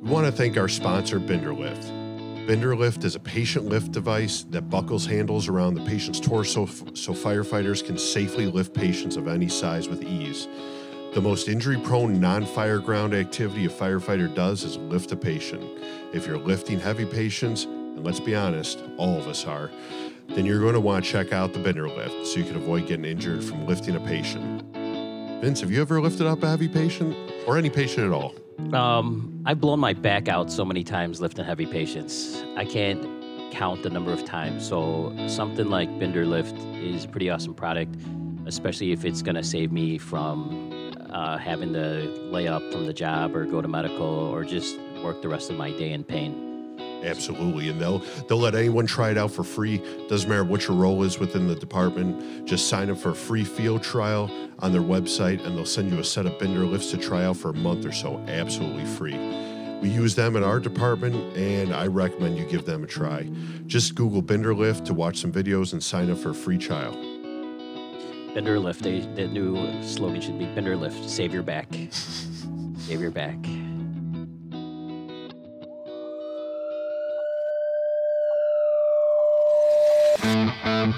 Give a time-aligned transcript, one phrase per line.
[0.00, 2.46] We want to thank our sponsor, Binderlift.
[2.46, 7.84] Binderlift is a patient lift device that buckles handles around the patient's torso so firefighters
[7.84, 10.48] can safely lift patients of any size with ease.
[11.12, 15.62] The most injury prone non fireground activity a firefighter does is lift a patient.
[16.14, 19.70] If you're lifting heavy patients, and let's be honest, all of us are,
[20.30, 22.86] then you're going to want to check out the Binder lift so you can avoid
[22.86, 24.62] getting injured from lifting a patient.
[25.42, 27.14] Vince, have you ever lifted up a heavy patient
[27.46, 28.34] or any patient at all?
[28.72, 32.42] Um, I've blown my back out so many times lifting heavy patients.
[32.56, 33.02] I can't
[33.50, 34.68] count the number of times.
[34.68, 37.96] So something like Binder Lift is a pretty awesome product,
[38.46, 42.92] especially if it's going to save me from uh, having to lay up from the
[42.92, 46.49] job or go to medical or just work the rest of my day in pain.
[47.04, 49.82] Absolutely, and they'll they'll let anyone try it out for free.
[50.08, 52.46] Doesn't matter what your role is within the department.
[52.46, 55.98] Just sign up for a free field trial on their website, and they'll send you
[55.98, 59.16] a set of Binder lifts to try out for a month or so, absolutely free.
[59.80, 63.30] We use them in our department, and I recommend you give them a try.
[63.66, 66.92] Just Google Binder Lift to watch some videos and sign up for a free trial.
[68.34, 71.68] Binder Lift, they, the new slogan should be Binder Lift, save your back.
[71.90, 73.38] save your back.
[80.64, 80.92] Engine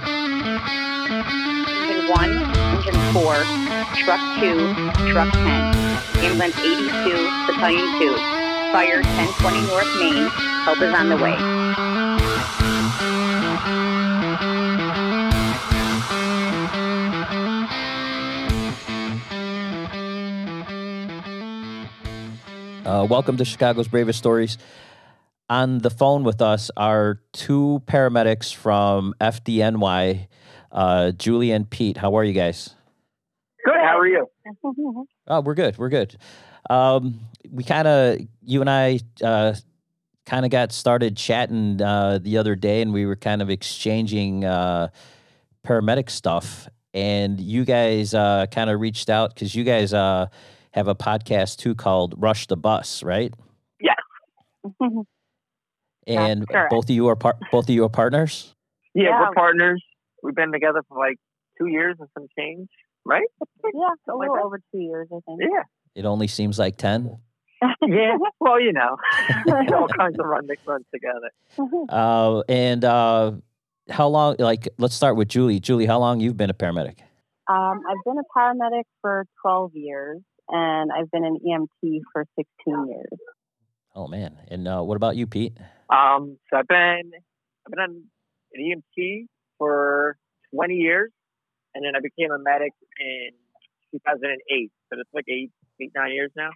[2.08, 2.30] 1,
[2.74, 3.34] Engine 4,
[4.02, 5.42] Truck 2, Truck 10,
[6.24, 8.16] Ambulance 82, Battalion 2,
[8.72, 10.28] Fire 1020 North Main,
[10.64, 11.36] help is on the way.
[22.84, 24.58] Uh, welcome to Chicago's Bravest Stories.
[25.52, 30.26] On the phone with us are two paramedics from FDNY,
[30.72, 31.98] uh, Julie and Pete.
[31.98, 32.74] How are you guys?
[33.62, 33.74] Good.
[33.74, 34.26] How are you?
[35.28, 35.76] Oh, we're good.
[35.76, 36.16] We're good.
[36.70, 39.52] Um, we kind of, you and I, uh,
[40.24, 44.46] kind of got started chatting uh, the other day, and we were kind of exchanging
[44.46, 44.88] uh,
[45.66, 46.66] paramedic stuff.
[46.94, 50.28] And you guys uh, kind of reached out because you guys uh,
[50.70, 53.34] have a podcast too called Rush the Bus, right?
[53.78, 53.98] Yes.
[56.06, 58.54] And both of you are par- both of you are partners.
[58.94, 59.20] Yeah, Yeah.
[59.20, 59.82] we're partners.
[60.22, 61.16] We've been together for like
[61.58, 62.68] two years and some change,
[63.04, 63.26] right?
[63.74, 65.40] yeah, a little over two years, I think.
[65.40, 65.62] Yeah.
[65.94, 67.18] It only seems like ten.
[67.86, 68.16] Yeah.
[68.40, 68.96] Well, you know,
[69.76, 71.30] all kinds of run runs together.
[71.88, 73.32] Uh, and uh,
[73.88, 74.34] how long?
[74.40, 75.60] Like, let's start with Julie.
[75.60, 76.98] Julie, how long you've been a paramedic?
[77.48, 82.88] Um, I've been a paramedic for 12 years, and I've been an EMT for 16
[82.88, 83.18] years.
[83.94, 84.38] Oh man!
[84.48, 85.56] And uh, what about you, Pete?
[85.90, 87.12] Um, so I've been
[87.66, 88.02] I've been on
[88.54, 89.26] an EMT
[89.58, 90.16] for
[90.54, 91.10] 20 years,
[91.74, 93.30] and then I became a medic in
[93.92, 94.70] 2008.
[94.92, 96.50] So it's like eight, eight, nine years now.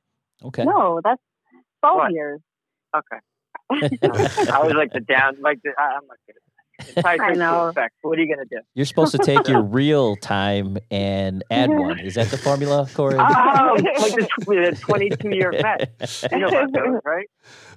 [0.45, 0.65] Okay.
[0.65, 1.21] No, that's
[1.83, 2.13] 12 What?
[2.13, 2.41] years.
[2.97, 3.17] Okay.
[3.71, 6.43] I was like the down, like the, I- I'm not good at that.
[6.43, 6.46] It's high
[7.05, 7.73] I know.
[8.03, 8.61] What are you gonna do?
[8.75, 11.99] You're supposed to take your real time and add one.
[12.01, 13.17] Is that the formula, Corey?
[13.19, 15.53] Oh, like the, the 22 year
[16.01, 16.31] vet.
[16.31, 17.27] You know about those, right?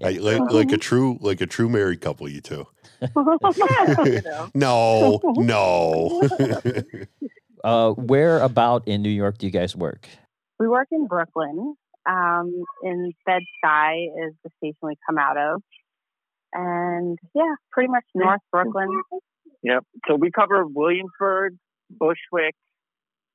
[0.03, 2.65] I, like, like a true like a true married couple, you two.
[3.01, 4.49] Yeah, you know.
[4.53, 6.29] No, no.
[7.63, 10.07] uh, where about in New York do you guys work?
[10.59, 11.75] We work in Brooklyn.
[12.09, 15.61] Um, in Bed Sky is the station we come out of.
[16.53, 18.89] And yeah, pretty much North Brooklyn.
[19.63, 19.83] Yep.
[20.07, 21.55] So we cover Williamsburg,
[21.89, 22.55] Bushwick,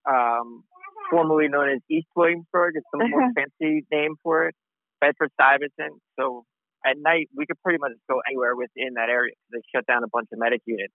[0.09, 0.65] um,
[1.11, 2.75] formerly known as East Williamsburg.
[2.77, 4.55] It's the more fancy name for it.
[5.01, 6.01] Bedford Stuyvesant.
[6.19, 6.45] So
[6.85, 9.35] at night we could pretty much go anywhere within that area.
[9.53, 10.95] They shut down a bunch of medic units.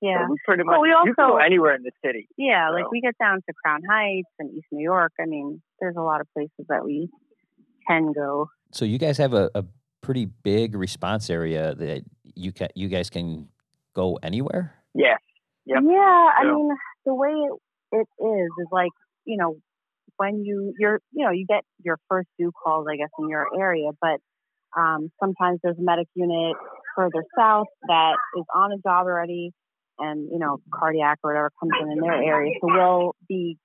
[0.00, 0.26] Yeah.
[0.26, 2.28] So we pretty much Well, we also, you can go anywhere in the city.
[2.36, 5.12] Yeah, like we get down to Crown Heights and East New York.
[5.20, 7.08] I mean, there's a lot of places that we
[7.86, 8.50] can go.
[8.72, 9.64] So you guys have a, a
[10.02, 12.02] pretty big response area that
[12.34, 13.48] you can you guys can
[13.94, 14.74] go anywhere.
[14.94, 15.16] Yeah.
[15.66, 15.82] Yep.
[15.84, 16.52] Yeah, I Yeah.
[16.54, 16.70] mean,
[17.06, 17.60] the way it,
[17.92, 18.90] it is is like,
[19.24, 19.56] you know,
[20.16, 23.46] when you you're you know, you get your first due calls I guess in your
[23.58, 24.18] area, but
[24.78, 26.56] um sometimes there's a medic unit
[26.96, 29.52] further south that is on a job already
[29.98, 32.52] and, you know, cardiac or whatever comes in in their area.
[32.60, 33.56] So we'll be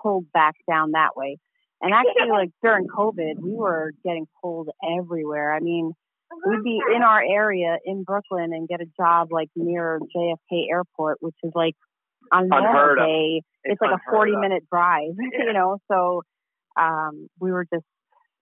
[0.00, 1.38] pulled back down that way.
[1.82, 4.68] And actually like during COVID, we were getting pulled
[4.98, 5.54] everywhere.
[5.54, 5.92] I mean,
[6.46, 11.18] we'd be in our area in Brooklyn and get a job like near JFK Airport,
[11.20, 11.74] which is like
[12.32, 14.40] on a normal day, it's, like a 40 of.
[14.40, 15.44] minute drive, Yeah.
[15.46, 15.78] you know?
[15.90, 16.22] So,
[16.80, 17.84] um, we were just,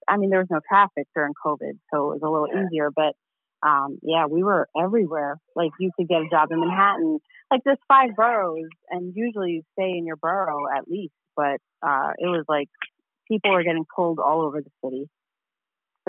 [0.09, 2.67] I mean, there was no traffic during COVID, so it was a little Yeah.
[2.67, 3.15] easier, but,
[3.67, 5.39] um, yeah, we were everywhere.
[5.57, 7.19] Like you could get a job in Manhattan,
[7.51, 12.11] like there's five boroughs and usually you stay in your borough at least, but, uh,
[12.19, 12.69] it was like
[13.31, 15.09] people are getting pulled all over the city.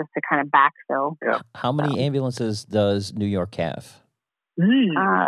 [0.00, 1.16] just to kind of backfill.
[1.54, 4.00] How many Um, ambulances does New York have?
[4.58, 5.26] Uh,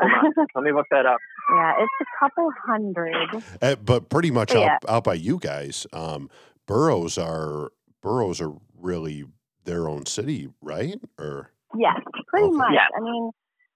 [0.54, 1.18] Let me look that up.
[1.54, 3.42] yeah, it's a couple hundred.
[3.60, 4.76] Uh, but pretty much Yeah.
[4.82, 6.30] out, out by you guys, um,
[6.66, 9.24] boroughs are boroughs are really
[9.64, 10.98] their own city, right?
[11.18, 12.56] Or Yes, pretty Okay.
[12.56, 12.72] much.
[12.72, 12.86] Yeah.
[12.96, 13.30] I mean,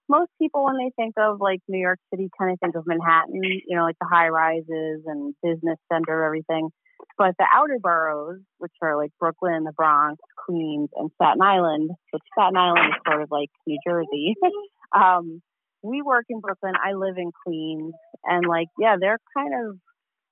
[0.09, 3.35] most people when they think of like New York City, kind of think of Manhattan,
[3.43, 6.69] you know, like the high rises and business center, everything.
[7.17, 12.23] But the outer boroughs, which are like Brooklyn, the Bronx, Queens, and Staten Island, which
[12.33, 14.35] Staten Island is sort of like New Jersey.
[14.95, 15.41] um,
[15.83, 16.73] we work in Brooklyn.
[16.75, 19.77] I live in Queens, and like, yeah, they're kind of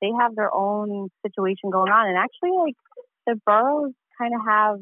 [0.01, 2.75] they have their own situation going on, and actually, like
[3.25, 4.79] the boroughs kind of have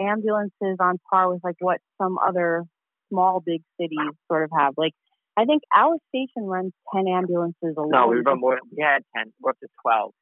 [0.00, 2.64] ambulances on par with like what some other
[3.10, 3.98] small big cities
[4.28, 4.74] sort of have.
[4.76, 4.92] Like
[5.36, 7.90] I think our station runs ten ambulances alone.
[7.90, 8.58] No, we run more.
[8.70, 9.32] We had ten.
[9.40, 10.12] We're up to twelve.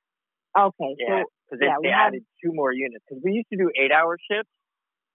[0.58, 3.04] Okay, Yeah, so because they, yeah, we they have- added two more units.
[3.08, 4.50] Because we used to do eight-hour shifts,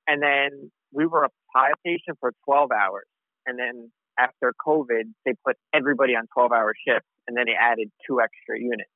[0.08, 3.06] and then we were a pilot station for twelve hours.
[3.46, 8.22] And then after COVID, they put everybody on twelve-hour shifts, and then they added two
[8.22, 8.90] extra units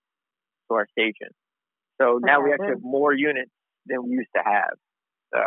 [0.69, 1.29] to our station.
[2.01, 3.51] So now we actually have more units
[3.85, 4.71] than we used to have.
[5.33, 5.41] So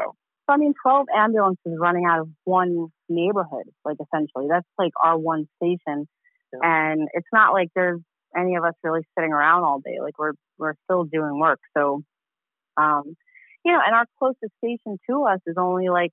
[0.47, 4.47] so I mean, twelve ambulances running out of one neighborhood, like essentially.
[4.51, 6.07] That's like our one station,
[6.53, 6.59] Yeah.
[6.63, 8.01] and it's not like there's
[8.37, 9.99] any of us really sitting around all day.
[10.01, 11.61] Like we're we're still doing work.
[11.77, 12.03] So,
[12.77, 13.17] um,
[13.65, 16.13] you know, and our closest station to us is only like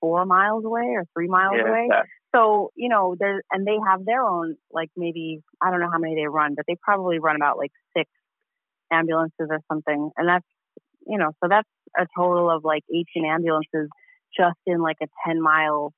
[0.00, 1.86] four miles away or three miles yeah, away.
[1.90, 5.90] that- So, you know, there and they have their own like maybe I don't know
[5.90, 8.10] how many they run, but they probably run about like six
[8.92, 10.10] ambulances or something.
[10.16, 10.46] And that's
[11.06, 11.68] you know, so that's
[11.98, 13.88] a total of like 18 ambulances
[14.36, 15.92] just in like a 10 mile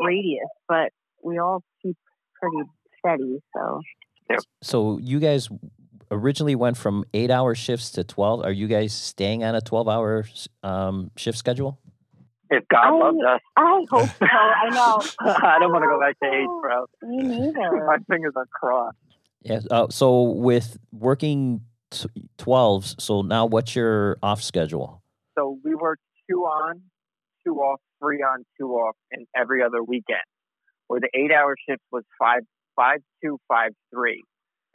[0.00, 0.90] radius, but
[1.22, 1.96] we all keep
[2.40, 2.68] pretty
[2.98, 3.40] steady.
[3.54, 3.80] So,
[4.62, 5.48] So you guys
[6.10, 8.44] originally went from eight hour shifts to 12.
[8.44, 10.24] Are you guys staying on a 12 hour
[10.62, 11.78] um, shift schedule?
[12.50, 14.26] if God I- loves us, I hope so.
[14.26, 15.02] I know.
[15.20, 16.86] I don't want to go back to eight, bro.
[17.02, 17.22] Me
[17.52, 17.84] neither.
[17.86, 18.96] My fingers are crossed.
[19.42, 19.60] Yeah.
[19.70, 21.60] Uh, so with working
[21.90, 22.08] t-
[22.38, 25.02] 12s, so now what's your off schedule?
[25.38, 25.98] So we work
[26.28, 26.80] two on,
[27.46, 30.18] two off, three on, two off, and every other weekend.
[30.86, 32.42] Where the eight hour shift was five
[32.78, 34.22] five two five three.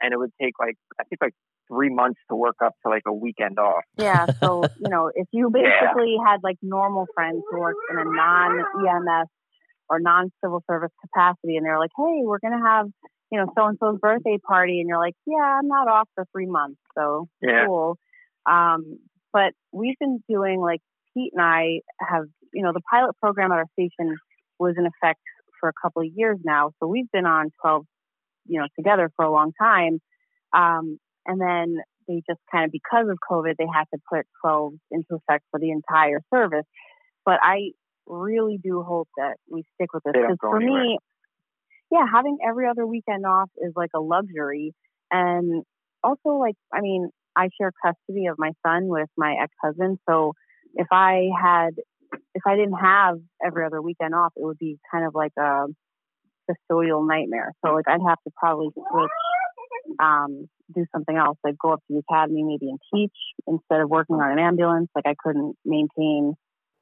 [0.00, 1.34] And it would take like I think like
[1.68, 3.84] three months to work up to like a weekend off.
[3.96, 4.26] Yeah.
[4.42, 5.62] So, you know, if you Yeah.
[5.62, 9.28] basically had like normal friends who worked in a non EMS
[9.88, 12.86] or non civil service capacity and they're like, hey, we're going to have,
[13.30, 14.80] you know, so and so's birthday party.
[14.80, 16.80] And you're like, yeah, I'm not off for three months.
[16.96, 17.66] So Yeah.
[17.66, 17.96] cool.
[18.46, 18.98] Um,
[19.32, 20.80] but we've been doing like
[21.14, 24.16] Pete and I have, you know, the pilot program at our station
[24.58, 25.20] was in effect
[25.60, 26.70] for a couple of years now.
[26.78, 27.84] So we've been on 12,
[28.46, 30.00] you know, together for a long time.
[30.54, 34.74] Um, and then they just kind of, because of COVID, they had to put 12
[34.90, 36.66] into effect for the entire service.
[37.24, 37.70] But I
[38.06, 40.82] really do hope that we stick with this because for anywhere.
[40.82, 40.98] me,
[41.90, 44.74] yeah, having every other weekend off is like a luxury.
[45.10, 45.64] And
[46.02, 49.98] also, like, I mean, I share custody of my son with my ex husband.
[50.08, 50.34] So
[50.74, 51.70] if I had,
[52.34, 55.66] if I didn't have every other weekend off, it would be kind of like a
[56.50, 57.52] custodial nightmare.
[57.64, 59.10] So, like, I'd have to probably switch,
[60.00, 63.12] um, do something else, like go up to the academy maybe and teach
[63.46, 64.88] instead of working on an ambulance.
[64.94, 66.34] Like, I couldn't maintain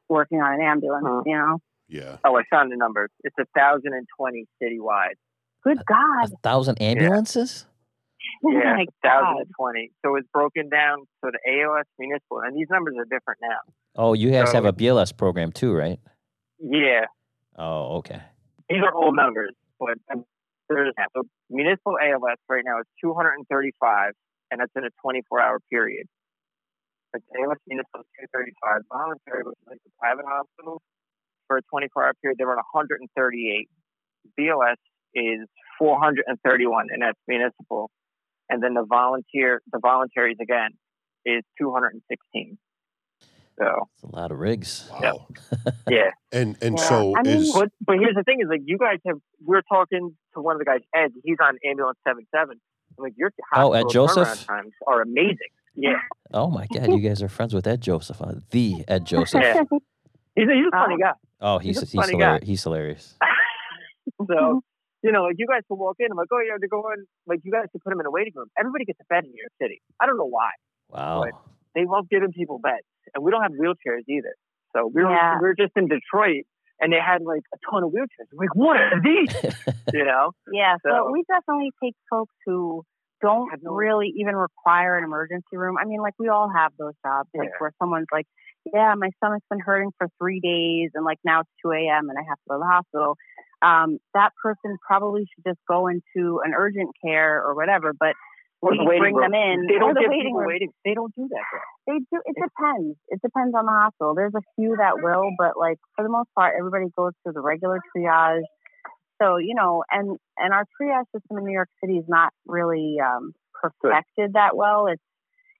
[0.09, 1.23] working on an ambulance, Uh-huh.
[1.27, 1.59] you know?
[1.89, 3.11] yeah, Oh, I found the numbers.
[3.25, 5.15] It's a thousand and twenty citywide.
[5.65, 6.31] Good A God.
[6.43, 7.67] thousand ambulances?
[8.45, 9.47] Oh Yeah, my thousand God.
[9.59, 9.91] twenty.
[10.05, 13.59] So it's broken down so the ALS municipal, and these numbers are different now.
[13.97, 15.99] Oh, you guys have a BLS program too, right?
[16.61, 17.07] Yeah,
[17.57, 18.23] Oh, okay.
[18.73, 24.13] These are old numbers, but so municipal ALS right now is 235,
[24.51, 26.07] and that's in a 24-hour period.
[27.13, 28.89] But ALS municipal is 235.
[28.89, 30.81] Voluntary, which is like the private hospital,
[31.47, 33.69] for a 24-hour period, they run 138.
[34.39, 34.81] BLS
[35.15, 35.45] is
[35.79, 37.91] 431, and that's municipal.
[38.49, 40.71] And then the volunteer, the voluntaries again,
[41.27, 42.59] is 216.
[43.59, 44.89] So It's a lot of rigs.
[45.01, 45.27] wow.
[45.89, 46.11] yeah.
[46.33, 48.79] And and Yeah, so I mean- is But but here's the thing: is like you
[48.79, 49.19] guys have.
[49.45, 51.13] We're talking to one of the guys, Ed.
[51.25, 52.61] He's on ambulance seven seven.
[52.99, 54.29] Like your Oh, Ed hospital Joseph?
[54.29, 55.53] turnaround times are amazing.
[55.75, 55.95] Yeah,
[56.35, 59.41] Oh my God, you guys are friends with Ed Joseph, uh, the Ed Joseph.
[59.43, 59.63] Yeah.
[60.37, 60.99] he's a, he's a funny Oh.
[60.99, 61.13] guy.
[61.41, 62.41] Oh, he's He's a he's, funny hilarious.
[62.41, 62.47] guy.
[62.47, 63.15] he's hilarious.
[64.29, 64.63] So
[65.03, 66.07] you know, like you guys can walk in.
[66.11, 67.05] I'm like, oh yeah, they're going.
[67.27, 68.47] Like you guys can put them in a waiting room.
[68.59, 69.83] Everybody gets a bed in New York City.
[70.01, 70.51] I don't know why.
[70.89, 71.23] Wow.
[71.25, 71.33] Right.
[71.75, 74.35] They love giving people beds, and we don't have wheelchairs either.
[74.75, 75.39] So we were Yeah.
[75.41, 76.45] we were just in Detroit,
[76.81, 78.29] and they had like a ton of wheelchairs.
[78.33, 79.35] I'm like, what are these?
[79.93, 80.33] You know?
[80.53, 82.83] Yeah, so, So- we definitely take folks who
[83.21, 85.77] don't no- really even require an emergency room.
[85.81, 87.55] I mean, like we all have those jobs, like Yeah.
[87.59, 88.27] where someone's like,
[88.73, 92.09] "Yeah, my stomach's been hurting for three days, and like now it's two a.m.
[92.11, 93.17] and I have to go to the hospital."
[93.61, 97.93] Um, that person probably should just go into an urgent care or whatever.
[97.93, 98.15] But
[98.63, 99.33] Or the waiting bring room.
[99.33, 100.49] them in, They don't the give waiting people room.
[100.55, 100.71] waiting.
[100.87, 101.45] They don't do that.
[101.51, 101.93] Though.
[101.93, 102.23] They do.
[102.25, 102.97] It depends.
[103.09, 104.15] It depends on the hospital.
[104.15, 107.41] There's a few that will, but like for the most part, everybody goes through the
[107.43, 108.47] regular triage.
[109.21, 112.97] So you know, and and our triage system in New York City is not really
[113.03, 114.87] um, perfected that well.
[114.87, 115.03] It's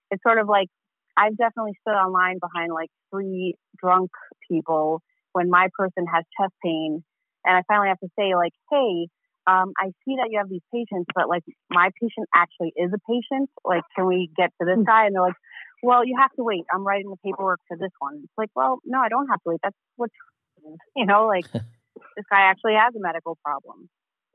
[0.09, 0.69] it's sort of like
[1.17, 4.11] I've definitely stood online behind like three drunk
[4.49, 5.01] people
[5.33, 7.03] when my person has chest pain,
[7.45, 9.07] and I finally have to say like, hey.
[9.45, 12.99] Um, I see that you have these patients, but like my patient actually is a
[13.09, 13.49] patient.
[13.65, 15.05] Like, can we get to this guy?
[15.05, 15.35] And they're like,
[15.83, 16.63] well, you have to wait.
[16.73, 18.21] I'm writing the paperwork for this one.
[18.23, 19.59] It's like, well, no, I don't have to wait.
[19.61, 20.09] That's what,
[20.95, 23.89] you know, like this guy actually has a medical problem,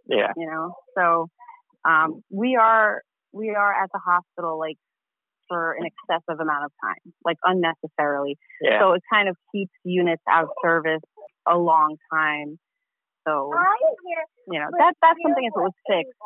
[0.06, 0.32] Yeah.
[0.36, 0.74] you know?
[0.96, 1.28] So,
[1.88, 4.76] um, we are, we are at the hospital like
[5.48, 8.36] for an excessive amount of time, like unnecessarily.
[8.60, 8.80] Yeah.
[8.80, 11.00] So it kind of keeps units out of service
[11.46, 12.58] a long time.
[13.26, 13.50] So,
[14.50, 16.19] you know, that, that's something if it was fixed.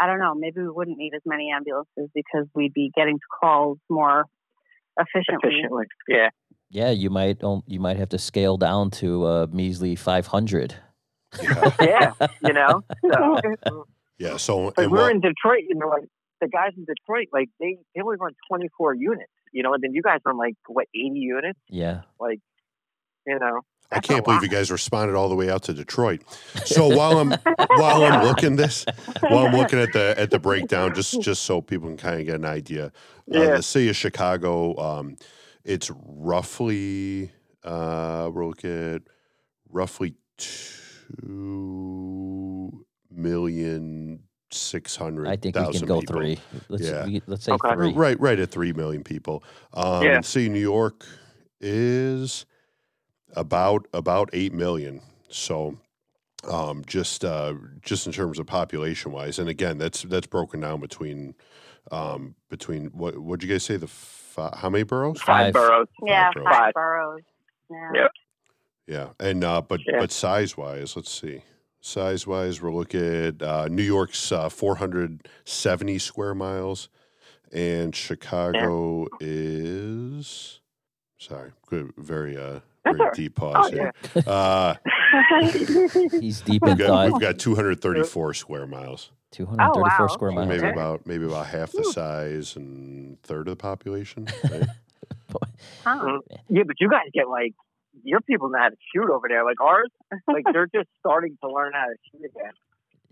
[0.00, 0.34] I don't know.
[0.34, 4.24] Maybe we wouldn't need as many ambulances because we'd be getting calls more
[4.98, 5.50] efficiently.
[5.50, 5.86] Efficiently.
[6.08, 6.28] Yeah.
[6.70, 10.74] Yeah, you might you might have to scale down to a measly 500.
[11.42, 11.70] Yeah.
[11.80, 12.12] Yeah.
[12.44, 12.82] you know.
[13.10, 13.86] So,
[14.18, 14.36] yeah.
[14.36, 16.04] So like and we're what, in Detroit, you know, like
[16.40, 19.92] the guys in Detroit, like they they only run 24 units, you know, and then
[19.94, 22.02] you guys run like what 80 units, Yeah.
[22.20, 22.38] like,
[23.26, 23.60] you know.
[23.90, 26.22] I can't believe you guys responded all the way out to Detroit.
[26.64, 27.30] So while I'm
[27.76, 28.84] while I'm looking this,
[29.28, 32.26] while I'm looking at the at the breakdown, just just so people can kind of
[32.26, 32.90] get an idea, uh,
[33.26, 33.56] Yeah.
[33.56, 35.16] the city of Chicago, um,
[35.64, 37.30] it's roughly
[37.64, 39.02] uh, we're looking at
[39.70, 40.14] roughly
[41.18, 45.26] two million six hundred.
[45.28, 46.16] I think we can go people.
[46.16, 46.38] three.
[46.68, 47.04] Let's Yeah.
[47.04, 47.74] we, let's say Okay.
[47.74, 47.92] three.
[47.92, 49.42] Right, right at three million people.
[49.74, 50.18] Um, Yeah.
[50.18, 51.06] the city of New York
[51.60, 52.46] is
[53.36, 55.00] about about eight million.
[55.28, 55.78] So,
[56.48, 60.80] um, just uh, just in terms of population wise, and again, that's that's broken down
[60.80, 61.34] between
[61.90, 65.20] um, between what would you guys say the fi- how many boroughs?
[65.20, 65.52] Five.
[65.52, 65.88] Five boroughs.
[66.04, 67.22] Yeah, Five five, boroughs.
[67.70, 67.92] boroughs.
[67.94, 68.02] Yeah.
[68.02, 68.10] Yep.
[68.86, 70.00] Yeah, and uh, but Yeah.
[70.00, 71.42] but size wise, let's see.
[71.80, 76.88] Size wise, we're looking at uh, New York's uh, 470 square miles,
[77.52, 80.60] and Chicago is
[81.18, 81.52] sorry,
[81.96, 83.16] very uh, That's very all right.
[83.16, 83.90] deep pause Oh, yeah.
[84.14, 84.22] here.
[84.26, 84.74] Uh,
[86.20, 87.12] He's deep in we've, got, thought.
[87.12, 90.06] we've got 234 square miles, 234 Oh, wow.
[90.08, 90.48] square miles.
[90.48, 90.72] maybe Okay.
[90.72, 94.26] about maybe about half the size and third of the population.
[94.50, 94.66] right?
[95.84, 96.18] Huh.
[96.48, 97.54] Yeah, but you guys get like
[98.04, 99.44] your people know how to shoot over there.
[99.44, 99.90] Like ours,
[100.26, 102.52] like they're just starting to learn how to shoot again.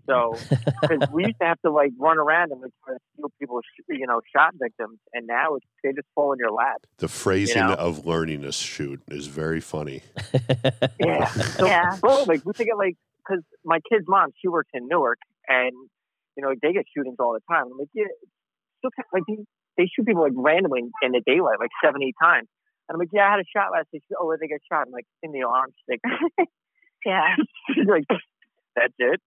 [0.07, 0.35] So,
[0.81, 3.63] because we used to have to like run around and like try to steal people's,
[3.89, 6.77] you know, shot victims, and now it's, they just fall in your lap.
[6.97, 7.73] The phrasing know?
[7.73, 10.01] of learning to shoot is very funny.
[10.99, 11.25] Yeah.
[11.27, 11.95] So, Yeah.
[12.01, 15.73] bro, like we think it like because my kid's mom, she works in Newark, and
[16.35, 17.65] you know they get shootings all the time.
[17.71, 18.05] I'm like, yeah,
[18.79, 19.37] still like they,
[19.77, 22.47] they shoot people like randomly in the daylight, like seven, eight times.
[22.89, 24.01] And I'm like, yeah, I had a shot last night.
[24.07, 24.87] She's, oh, where they get shot?
[24.87, 25.71] I'm like, in the arm.
[25.75, 25.99] She's
[26.37, 26.47] like,
[27.05, 27.35] Yeah.
[27.73, 28.05] she's like,
[28.75, 29.21] that's it.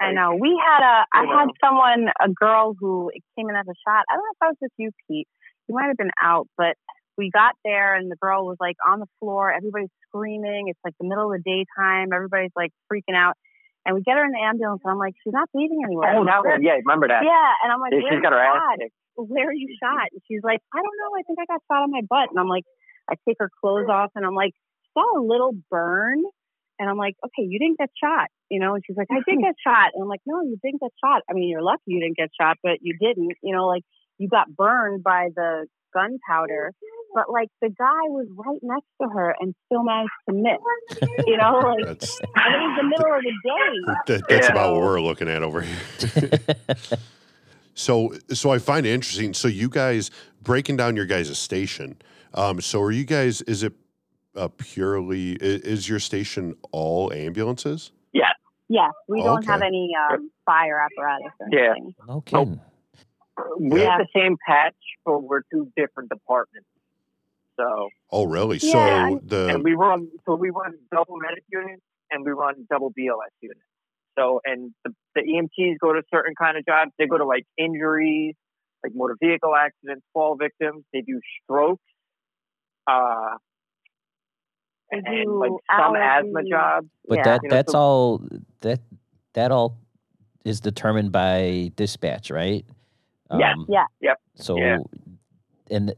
[0.00, 0.32] I know.
[0.32, 4.04] Uh, we had a, I had someone, a girl who came in as a shot.
[4.10, 5.28] I don't know if that was with you, Pete.
[5.68, 6.76] You might have been out, but
[7.16, 9.52] we got there and the girl was like on the floor.
[9.52, 10.66] Everybody's screaming.
[10.68, 12.12] It's like the middle of the daytime.
[12.12, 13.34] Everybody's like freaking out.
[13.86, 16.16] And we get her in the ambulance and I'm like, she's not breathing anywhere.
[16.16, 16.62] Oh, that one.
[16.62, 17.22] Yeah, remember that?
[17.22, 17.50] Yeah.
[17.62, 18.88] And I'm like, Yeah, she's got her ass shot?
[19.16, 20.08] Where are you shot?
[20.10, 21.12] And she's like, I don't know.
[21.14, 22.32] I think I got shot on my butt.
[22.32, 22.64] And I'm like,
[23.08, 24.52] I take her clothes off and I'm like,
[24.96, 26.24] saw a little burn.
[26.78, 28.74] And I'm like, okay, you didn't get shot, you know?
[28.74, 29.90] And she's like, I did get shot.
[29.94, 31.22] And I'm like, no, you didn't get shot.
[31.28, 33.82] I mean, you're lucky you didn't get shot, but you didn't, you know, like
[34.18, 36.72] you got burned by the gunpowder.
[37.14, 40.62] But like the guy was right next to her and still managed to miss,
[41.26, 41.52] you know?
[41.74, 43.74] Like, That's and it was the middle of the day.
[44.06, 44.52] that, that's Yeah.
[44.52, 45.78] about what we're looking at over here.
[47.74, 49.34] So, so I find it interesting.
[49.34, 50.10] So, you guys
[50.42, 51.96] breaking down your guys' station.
[52.32, 53.42] Um, so, are you guys?
[53.42, 53.72] Is it
[54.36, 55.32] uh, purely?
[55.40, 57.90] i- Is your station all ambulances?
[58.68, 61.72] Yes, we don't have any um, fire apparatus or Yeah.
[61.72, 61.94] anything.
[62.06, 62.60] no kidding.
[63.58, 63.90] We Yeah.
[63.90, 66.68] have the same patch, but we're two different departments.
[67.56, 68.58] So, Oh, really?
[68.62, 72.66] Yeah, so the and we run, so we run double medic units and we run
[72.70, 73.60] double BLS units.
[74.16, 76.92] So, and the, the EMTs go to certain kind of jobs.
[76.98, 78.34] They go to like injuries,
[78.82, 80.84] like motor vehicle accidents, fall victims.
[80.92, 81.82] They do strokes,
[82.86, 83.36] uh,
[84.90, 86.88] They and do like some asthma jobs.
[87.08, 87.22] But Yeah.
[87.24, 88.22] that You know, that's so- all
[88.60, 88.80] that
[89.34, 89.76] that all
[90.44, 92.64] is determined by dispatch, right?
[93.36, 93.52] Yeah.
[93.52, 93.86] Um, Yeah.
[94.00, 94.20] Yep.
[94.36, 94.78] So, Yeah.
[95.70, 95.94] and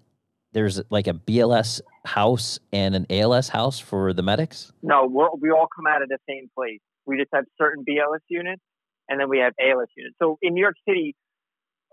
[0.53, 4.73] there's like a BLS house and an ALS house for the medics.
[4.83, 6.81] No, we're, we all come out of the same place.
[7.05, 8.63] We just have certain BLS units,
[9.09, 10.17] and then we have ALS units.
[10.23, 11.15] So in New York City,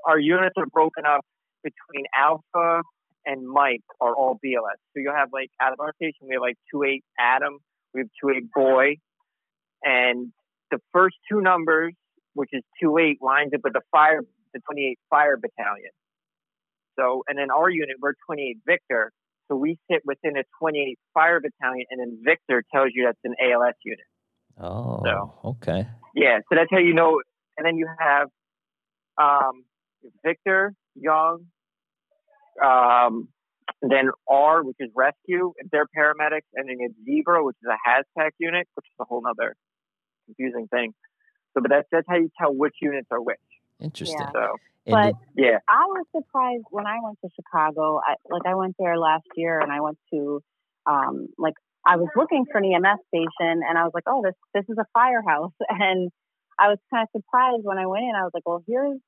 [0.07, 1.25] our units are broken up
[1.63, 2.83] between Alpha
[3.25, 4.77] and Mike are all BLS.
[4.94, 7.58] So you'll have like out of our station, we have like two eight Adam,
[7.94, 8.98] we have two eight Boy,
[9.84, 10.32] and
[10.72, 11.94] the first two numbers,
[12.34, 14.22] which is two eight, lines up with the fire,
[14.53, 15.92] the twenty eight Fire Battalion.
[17.00, 19.12] So, and then our unit, we're twenty eight Victor.
[19.50, 23.36] So we sit within a 28 fire battalion, and then Victor tells you that's an
[23.42, 24.06] ALS unit.
[24.58, 25.86] Oh, So- okay.
[26.15, 27.22] Yeah, so that's how you know.
[27.58, 28.30] And then you have
[29.22, 29.65] um,
[30.25, 31.48] Victor Young,
[32.63, 33.27] um,
[33.81, 37.69] then R, which is rescue, if they're paramedics, and then you have Zebra, which is
[37.69, 39.55] a HAZTAC unit, which is a whole other
[40.25, 40.93] confusing thing.
[41.53, 43.38] So, but that's that's how you tell which units are which.
[43.79, 44.19] Interesting.
[44.19, 44.31] Yeah.
[44.31, 44.55] So,
[44.88, 45.05] But-
[45.36, 48.00] did- yeah, I was surprised when I went to Chicago.
[48.05, 50.41] I, like I went there last year, and I went to,
[50.86, 51.53] um, like
[51.86, 54.77] I was looking for an EMS station, and I was like, oh, this this is
[54.77, 56.12] a firehouse, and
[56.57, 58.13] I was kind of surprised when I went in.
[58.15, 59.00] I was like, well, here's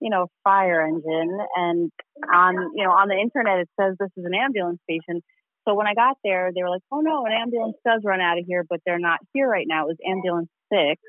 [0.00, 1.90] you know fire engine, and
[2.32, 5.22] on you know on the internet it says this is an ambulance station.
[5.68, 8.38] So when I got there, they were like, oh no, an ambulance does run out
[8.38, 9.84] of here, but they're not here right now.
[9.84, 11.00] It was ambulance six,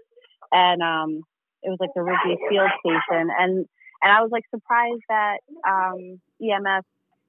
[0.51, 1.21] and um,
[1.63, 3.65] it was like the Wrigley Field station, and
[4.01, 6.85] and I was like surprised that um, EMS,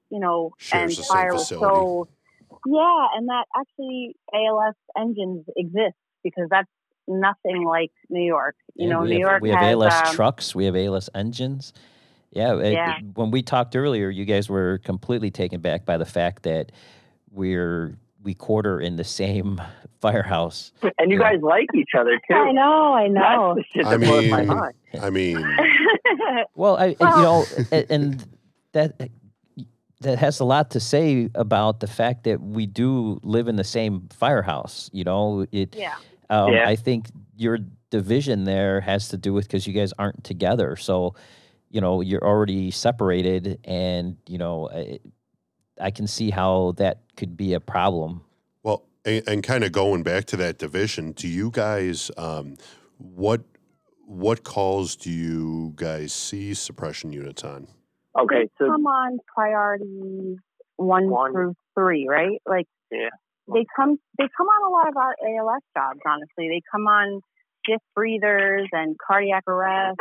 [0.09, 2.07] you know, Shares and fire was so
[2.65, 6.69] yeah, and that actually ALS engines exist because that's
[7.07, 8.55] nothing like New York.
[8.75, 11.09] You yeah, know, New have, York we have has ALS um, trucks, we have ALS
[11.15, 11.73] engines.
[12.31, 12.99] Yeah, it- Yeah.
[13.13, 16.71] when we talked earlier, you guys were completely taken back by the fact that
[17.31, 19.61] we're we quarter in the same
[19.99, 20.71] firehouse.
[20.97, 21.33] and you Yeah.
[21.33, 22.33] guys like each other too.
[22.35, 23.55] I know, I know.
[23.57, 24.73] That's the shit I that my mean, mind.
[25.01, 25.57] I mean,
[26.55, 28.25] Well, I, Well- you know, a- and
[28.71, 29.09] that
[30.01, 33.63] that has a lot to say about the fact that we do live in the
[33.63, 34.89] same firehouse.
[34.93, 35.75] You know, it.
[35.77, 35.95] yeah,
[36.33, 36.67] Um, Yeah.
[36.67, 40.75] I think your division there has to do with because you guys aren't together.
[40.75, 41.15] So,
[41.69, 44.99] you know, you're already separated, and you know, I,
[45.79, 48.21] I can see how that could be a problem.
[48.63, 52.57] well, and, and kind of going back to that division, do you guys, um,
[52.97, 53.41] what
[54.05, 57.67] what calls do you guys see suppression units on?
[58.19, 60.37] Okay, so come on priorities
[60.77, 61.31] one, One.
[61.31, 62.39] through three, right?
[62.45, 63.09] Like Yeah.
[63.51, 65.99] They come they come on a lot of our ALS jobs.
[66.05, 67.21] Honestly, they come on
[67.67, 69.97] shift breathers and cardiac arrest.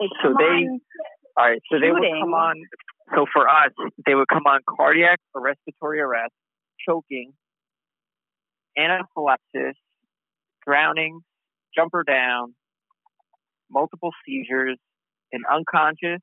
[0.00, 0.68] They So they-
[1.36, 2.62] All right, so they would come on.
[3.14, 3.72] So for us,
[4.06, 6.32] they would come on cardiac or respiratory arrest,
[6.86, 7.32] choking,
[8.78, 9.76] anaphylaxis,
[10.66, 11.20] drowning,
[11.76, 12.54] jumper down,
[13.70, 14.78] multiple seizures,
[15.32, 16.20] an unconscious,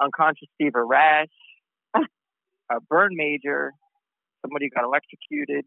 [0.00, 1.28] unconscious fever rash,
[1.94, 3.72] a burn major,
[4.40, 5.64] somebody got electrocuted,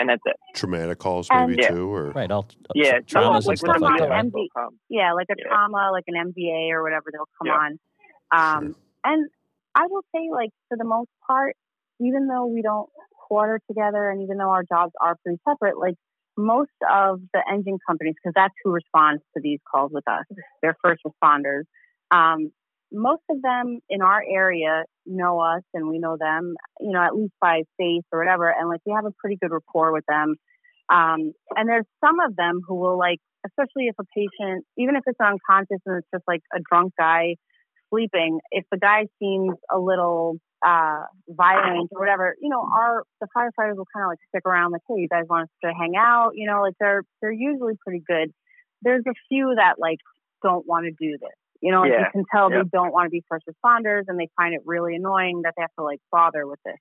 [0.00, 0.36] and that's it.
[0.56, 1.68] Traumatic calls, And- maybe Yeah.
[1.70, 2.30] too, or Right.
[2.30, 4.10] All Yeah, traumas and like stuff like that.
[4.10, 4.30] an?
[4.32, 4.48] MD.
[4.88, 5.44] yeah, like a Yeah.
[5.46, 7.58] trauma, like an MVA or whatever, they'll come Yeah.
[7.58, 7.78] on.
[8.32, 9.30] Um, And
[9.74, 11.56] I will say, like for the most part,
[12.00, 12.90] even though we don't
[13.28, 15.94] quarter together, and even though our jobs are pretty separate, like
[16.36, 20.24] most of the engine companies, because that's who responds to these calls with us,
[20.62, 21.64] they're first responders.
[22.10, 22.52] Um,
[22.92, 27.14] most of them in our area know us, and we know them, you know, at
[27.14, 30.34] least by face or whatever, and like we have a pretty good rapport with them.
[30.92, 35.02] Um, and there's some of them who will like, especially if a patient, even if
[35.06, 37.36] it's unconscious and it's just like a drunk guy
[37.90, 43.28] sleeping, if the guy seems a little uh, violent or whatever, you know, our the
[43.36, 45.94] firefighters will kind of like stick around, like, hey, you guys want us to hang
[45.96, 46.32] out?
[46.34, 48.32] You know, like they're they're usually pretty good.
[48.82, 49.98] There's a few that like
[50.42, 51.39] don't want to do this.
[51.60, 52.00] You know, Yeah.
[52.00, 52.64] you can tell Yep.
[52.64, 55.62] they don't want to be first responders and they find it really annoying that they
[55.62, 56.78] have to like bother with this.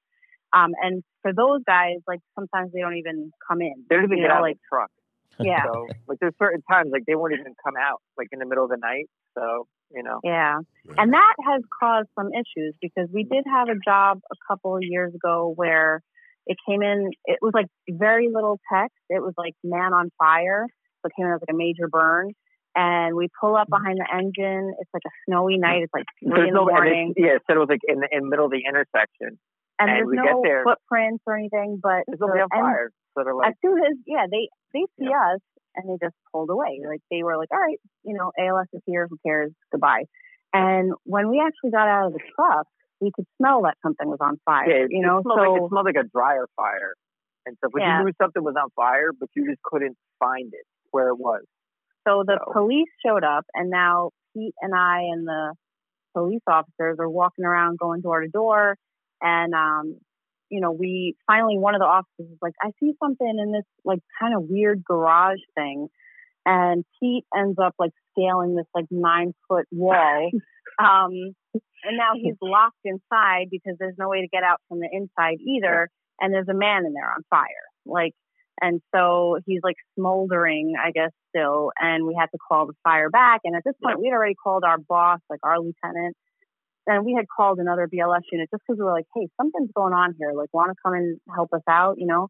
[0.53, 3.85] Um, and for those guys, like sometimes they don't even come in.
[3.89, 4.91] They don't even get know, out like of the truck.
[5.39, 8.45] yeah, So like there's certain times like they won't even come out like in the
[8.45, 9.05] middle of the night.
[9.37, 10.19] So you know.
[10.23, 10.57] yeah.
[10.97, 14.83] And that has caused some issues because we did have a job a couple of
[14.83, 16.01] years ago where
[16.45, 18.95] it came in, it was like very little text.
[19.09, 20.65] It was like man on fire.
[21.01, 22.31] So it came in as like a major burn.
[22.75, 23.81] And we pull up mm-hmm.
[23.81, 24.73] behind the engine.
[24.79, 25.61] It's like a snowy mm-hmm.
[25.61, 25.81] night.
[25.83, 27.13] It's like three There's in the no morning.
[27.17, 29.39] yeah, so it was like in the in the middle of the intersection.
[29.79, 31.79] And, and there's we no get there- footprints or anything.
[31.81, 32.91] But There's nobody on the fire.
[33.17, 35.41] So they're like as soon as yeah they they see us
[35.75, 38.81] and they just pulled away like they were like all right you know als is
[38.85, 40.03] here who cares goodbye
[40.53, 42.65] and when we actually got out of the truck
[43.01, 45.61] we could smell that something was on fire yeah, you know it smelled, so like,
[45.61, 46.93] it smelled like a dryer fire
[47.45, 47.71] and stuff.
[47.73, 47.99] But Yeah.
[47.99, 51.43] you knew something was on fire, but you just couldn't find it where it was.
[52.07, 55.53] So the So- police showed up and now pete and i and the
[56.13, 58.77] police officers are walking around going door to door.
[59.21, 59.97] And, um,
[60.49, 63.65] you know, we finally, one of the officers was like, I see something in this
[63.85, 65.87] like kind of weird garage thing.
[66.45, 70.29] And Pete ends up like scaling this like nine foot wall.
[70.79, 71.11] Um,
[71.51, 75.39] and now he's locked inside because there's no way to get out from the inside
[75.45, 75.89] either.
[76.21, 77.67] And there's a man in there on fire.
[77.85, 78.13] Like,
[78.61, 81.71] and so he's like smoldering, I guess, still.
[81.79, 83.41] And we had to call the fire back.
[83.43, 86.15] And at this point, we had already called our boss, like our lieutenant.
[86.87, 89.93] And we had called another BLS unit just because we were like, hey, something's going
[89.93, 90.31] on here.
[90.33, 92.29] Like, want to come and help us out, you know?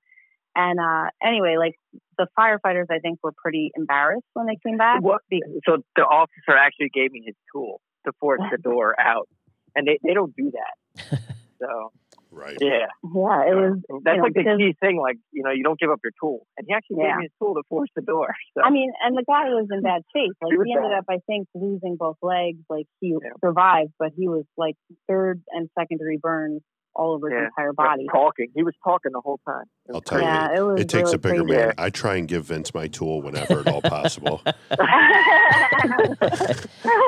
[0.56, 1.76] And uh, anyway, like
[2.18, 5.02] the firefighters, I think, were pretty embarrassed when they came back.
[5.02, 5.22] What,
[5.66, 9.30] so the officer actually gave me his tool to force the door out,
[9.76, 11.20] and they, they don't do that.
[11.60, 11.92] So
[12.32, 12.58] Right.
[12.62, 13.80] yeah, Yeah, it was.
[14.04, 15.00] that's know, like the key thing.
[15.02, 17.10] Like you know, you don't give up your tool, and he actually Yeah.
[17.10, 18.34] gave me his tool to force the door.
[18.58, 20.32] So I mean, and the guy was in bad shape.
[20.42, 21.00] Like He he ended bad.
[21.00, 22.60] up, I think, losing both legs.
[22.70, 23.30] Like he Yeah.
[23.44, 24.76] survived, but he was like
[25.08, 26.62] third and secondary burns
[26.96, 28.06] all over his entire body.
[28.12, 29.64] talking, he was talking the whole time.
[29.88, 30.82] It I'll tell you, Yeah, it was.
[30.82, 31.58] It takes really a bigger crazy.
[31.66, 31.74] man.
[31.78, 34.42] I try and give Vince my tool whenever at all possible.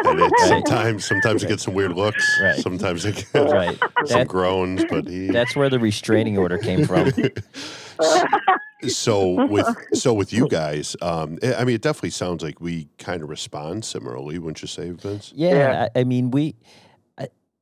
[0.04, 2.40] And it, sometimes, sometimes it gets some weird looks.
[2.42, 2.56] Right.
[2.60, 3.78] Sometimes it gets right.
[4.06, 5.28] some That, groans, but he.
[5.28, 7.12] that's where the restraining order came from.
[8.88, 12.88] so with so with you guys, um, I I mean, it definitely sounds like we
[12.98, 15.32] kind of respond similarly, wouldn't you say, Vince?
[15.36, 15.88] Yeah, Yeah.
[15.96, 16.56] I, I mean, we.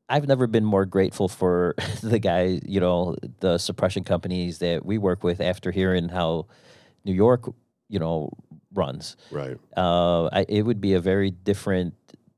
[0.09, 4.97] I've never been more grateful for the guys, you know, the suppression companies that we
[4.97, 5.39] work with.
[5.39, 6.47] After hearing how
[7.05, 7.45] New York,
[7.87, 8.31] you know,
[8.73, 9.57] runs, Right.
[9.77, 11.93] uh, I, it would be a very different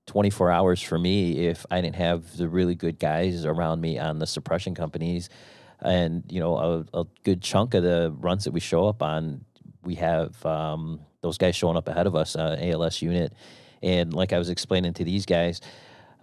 [0.07, 4.19] 24 hours for me if I didn't have the really good guys around me on
[4.19, 5.29] the suppression companies.
[5.79, 6.57] And, you know,
[6.93, 9.45] a, a good chunk of the runs that we show up on,
[9.83, 13.33] we have um, those guys showing up ahead of us, uh, ALS unit.
[13.81, 15.59] And like I was explaining to these guys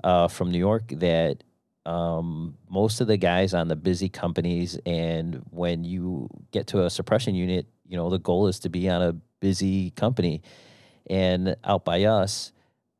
[0.04, 1.42] uh, from New York, that
[1.86, 6.90] um, most of the guys on the busy companies, and when you get to a
[6.90, 10.42] suppression unit, you know, the goal is to be on a busy company.
[11.08, 12.52] And out by us,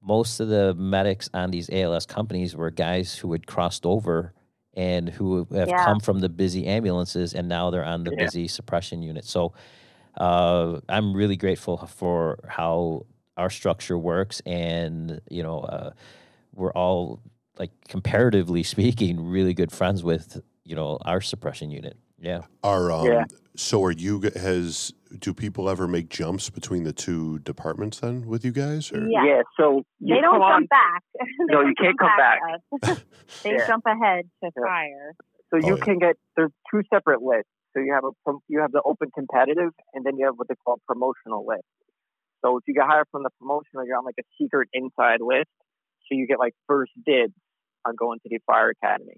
[0.02, 4.32] most of the medics on these ALS companies were guys who had crossed over
[4.74, 5.76] and who have Yeah.
[5.76, 8.16] come from the busy ambulances and now they're on the Yeah.
[8.18, 9.24] busy suppression unit.
[9.24, 9.52] So
[10.16, 13.06] uh, I'm really grateful for how
[13.36, 14.40] our structure works.
[14.46, 15.92] And, you know, uh,
[16.58, 17.20] we're all,
[17.58, 21.96] like, comparatively speaking, really good friends with, you know, our suppression unit.
[22.18, 22.42] Yeah.
[22.64, 23.24] Are um, Yeah.
[23.56, 28.26] so are you g- has do people ever make jumps between the two departments then
[28.26, 28.92] with you guys?
[28.92, 29.06] Or?
[29.08, 29.24] Yeah.
[29.24, 29.42] yeah.
[29.56, 30.60] So you They don't come on.
[30.62, 31.02] jump back.
[31.48, 32.38] No, you can't come back.
[32.82, 33.04] at us.
[33.44, 33.66] they Yeah.
[33.68, 34.62] jump ahead to Yeah.
[34.64, 35.14] fire.
[35.50, 35.84] So you Oh, yeah.
[35.84, 37.48] can get there's two separate lists.
[37.76, 38.10] So you have a
[38.48, 41.62] you have the open competitive, and then you have what they call promotional list.
[42.44, 45.48] So if you get hired from the promotional, you're on like a secret inside list.
[46.08, 47.34] So you get like first dibs
[47.86, 49.16] on going to the fire academy.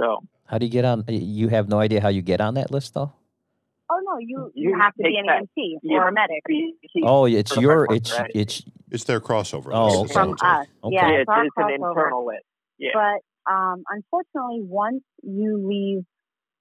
[0.00, 1.04] So How do you get on?
[1.08, 3.12] You have no idea how you get on that list, though?
[3.88, 5.42] Oh no, you you, You have to be an that.
[5.42, 5.98] EMT Yeah.
[5.98, 6.42] or a medic
[7.04, 8.30] Oh, it's for your, it's, right?
[8.34, 9.70] it's, It's their crossover.
[9.72, 10.12] Oh, okay.
[10.12, 10.66] from sounds us.
[10.84, 10.94] Okay.
[10.96, 11.88] Yeah, yeah, it's it's, it's an crossover.
[11.90, 12.44] internal list.
[12.78, 12.90] Yeah.
[12.94, 16.04] But um, unfortunately, once you leave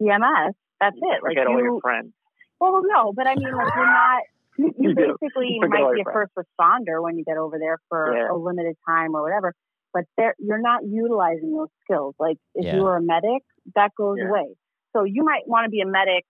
[0.07, 1.23] EMS, that's You it.
[1.23, 2.13] Like forget all your friends.
[2.59, 4.21] well, no, but I mean, like you're not.
[4.57, 5.17] You You do.
[5.21, 8.31] basically You might be a your first responder when you get over there for Yeah.
[8.31, 9.53] a limited time or whatever.
[9.93, 12.15] But there, you're not utilizing those skills.
[12.19, 12.75] Like if Yeah.
[12.75, 13.43] you were a medic,
[13.75, 14.27] that goes Yeah.
[14.29, 14.55] away.
[14.95, 16.25] So you might want to be a medic,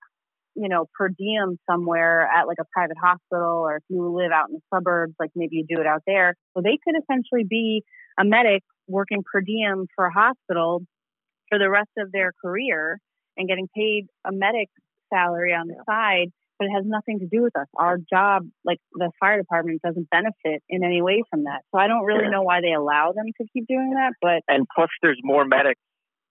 [0.55, 4.49] you know, per diem somewhere at like a private hospital, or if you live out
[4.49, 6.35] in the suburbs, like maybe you do it out there.
[6.55, 7.83] So they could essentially be
[8.19, 10.83] a medic working per diem for a hospital
[11.49, 12.99] for the rest of their career
[13.37, 14.69] and getting paid a medic
[15.13, 15.83] salary on the Yeah.
[15.83, 17.67] side, but it has nothing to do with us.
[17.75, 21.61] Our job, like the fire department, doesn't benefit in any way from that.
[21.71, 22.29] So I don't really Yeah.
[22.31, 25.81] know why they allow them to keep doing that, but And plus, there's more medics,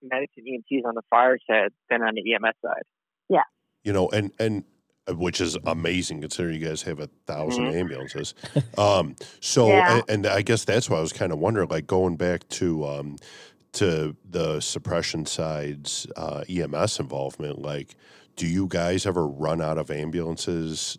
[0.02, 2.82] medics and EMTs on the fire side than on the EMS side.
[3.28, 3.42] Yeah.
[3.82, 4.64] You know, and and
[5.06, 7.74] uh, which is amazing considering you guys have a 1000 Mhm.
[7.80, 8.34] ambulances.
[8.78, 10.00] Um, so Yeah.
[10.08, 12.86] and, and I guess that's why I was kind of wondering, like going back to
[12.86, 13.16] um,
[13.72, 17.60] to the suppression side's uh, EMS involvement.
[17.60, 17.96] Like,
[18.36, 20.98] do you guys ever run out of ambulances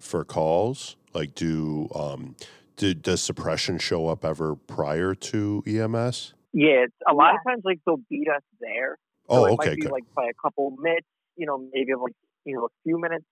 [0.00, 0.96] for calls?
[1.14, 2.36] Like, do um,
[2.76, 6.34] do, does suppression show up ever prior to EMS?
[6.52, 8.98] Yeah, a lot of times like they'll beat us there.
[9.28, 9.92] So Oh, it okay, might be good.
[9.92, 11.06] like by a couple minutes,
[11.36, 13.24] you know, maybe like you know a few minutes,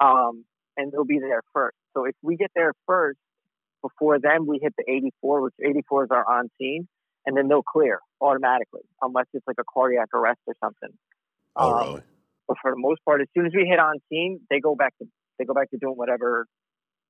[0.00, 0.44] um,
[0.76, 1.76] and they'll be there first.
[1.96, 3.18] So if we get there first,
[3.82, 6.88] before then we hit the 84, which 84 is our on scene,
[7.26, 10.90] and then they'll clear automatically, unless it's like a cardiac arrest or something.
[11.56, 12.02] Oh, Um, really?
[12.50, 14.92] But for the most part, as soon as we hit on scene, they go back
[14.98, 15.06] to
[15.38, 16.46] they go back to doing whatever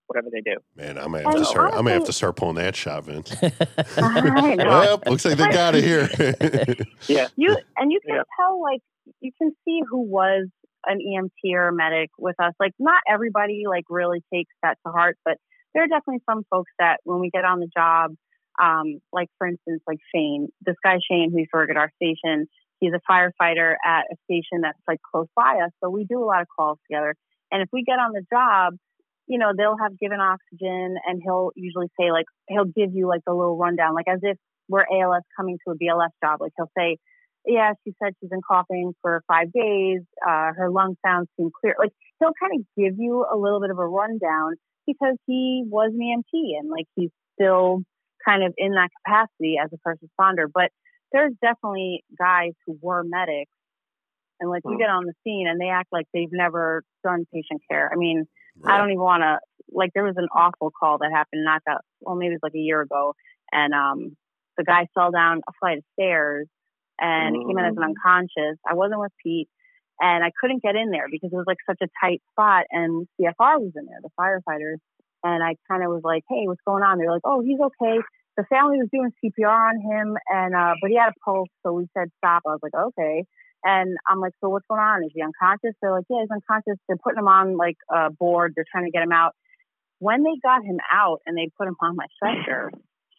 [0.07, 0.59] whatever they do.
[0.77, 1.73] Man, I might have to start.
[1.73, 3.35] I might have to start pulling that shot, Vince.
[3.97, 6.11] well, looks like they got it here.
[7.09, 8.23] yeah, you and you can Yeah.
[8.39, 8.81] tell like
[9.23, 10.47] you can see who was
[10.85, 12.53] an EMT or a medic with us.
[12.61, 15.39] Like not everybody like really takes that to heart, but
[15.73, 18.11] there are definitely some folks that when we get on the job,
[18.63, 21.91] um, like for instance, like Shane, this guy Shane who used to work at our
[21.97, 22.47] station,
[22.81, 25.71] he's a firefighter at a station that's like close by us.
[25.83, 27.15] So we do a lot of calls together.
[27.53, 28.75] And if we get on the job,
[29.27, 33.23] you know, they'll have given oxygen and he'll usually say like he'll give you like
[33.29, 34.37] a little rundown, like as if
[34.69, 36.41] we're ALS coming to a BLS job.
[36.41, 36.97] Like he'll say,
[37.47, 41.77] Yeah, she said she's been coughing for five days, uh, her lung sounds seem clear.
[41.79, 44.55] Like he'll kind of give you a little bit of a rundown
[44.87, 47.83] because he was an EMT and like he's still
[48.27, 50.47] kind of in that capacity as a first responder.
[50.53, 50.71] But
[51.13, 53.51] there's definitely guys who were medics
[54.41, 54.79] and like we Hmm.
[54.81, 57.91] get on the scene and they act like they've never done patient care.
[57.93, 58.27] I mean,
[58.67, 59.39] I don't even want to
[59.73, 62.55] like there was an awful call that happened not that well maybe it was like
[62.55, 63.15] a year ago
[63.53, 64.17] and um
[64.57, 66.47] the guy fell down a flight of stairs
[67.01, 67.95] and he came in as an Mm.
[67.95, 68.59] unconscious.
[68.69, 69.49] I wasn't with Pete
[70.01, 73.07] and I couldn't get in there because it was like such a tight spot and
[73.19, 74.79] CFR was in there, the firefighters.
[75.23, 76.99] And I kind of was like, Hey, what's going on?
[76.99, 77.99] They're like, Oh, he's okay.
[78.37, 81.73] The family was doing CPR on him and uh but he had a pulse, so
[81.73, 82.43] we said stop.
[82.47, 83.25] I was like, Okay.
[83.63, 85.05] And I'm like, so what's going on?
[85.05, 85.77] Is he unconscious?
[85.83, 86.81] They're like, yeah, he's unconscious.
[86.89, 88.55] They're putting him on like a board.
[88.57, 89.35] They're trying to get him out.
[89.99, 92.71] When they got him out and they put him on my stretcher,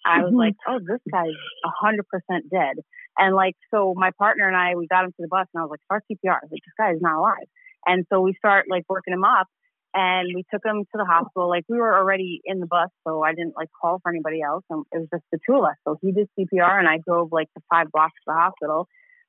[0.04, 2.82] I was like, oh, this guy's a hundred percent dead.
[3.18, 5.66] And like, so my partner and I, we got him to the bus and I
[5.66, 6.42] was like, start CPR.
[6.42, 7.46] I was like, this guy is not alive.
[7.86, 9.48] And so we start like working him up
[9.94, 11.50] and we took him to the hospital.
[11.50, 14.64] Like we were already in the bus, so I didn't like call for anybody else.
[14.70, 15.76] And it was just the two of us.
[15.86, 18.88] So he did CPR and I drove like the five blocks to the hospital.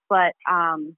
[0.08, 0.96] But um,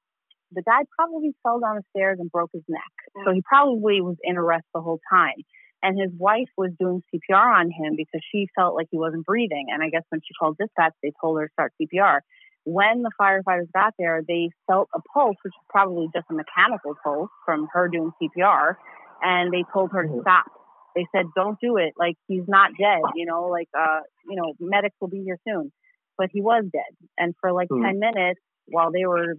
[0.53, 2.83] the guy probably fell down the stairs and broke his neck.
[3.25, 5.43] So he probably was in arrest the whole time.
[5.83, 9.67] And his wife was doing CPR on him because she felt like he wasn't breathing.
[9.71, 12.21] And I guess when she called dispatch, they told her to start CPR.
[12.65, 16.95] When the firefighters got there, they felt a pulse, which is probably just a mechanical
[17.05, 18.77] pulse from her doing CPR.
[19.23, 20.47] And they told her to stop.
[20.95, 21.95] They said, don't do it.
[21.99, 25.73] Like, he's not dead, you know, like, uh, you know, medics will be here soon.
[26.17, 27.09] But he was dead.
[27.19, 27.83] And for like Hmm.
[27.83, 29.35] 10 minutes, while they were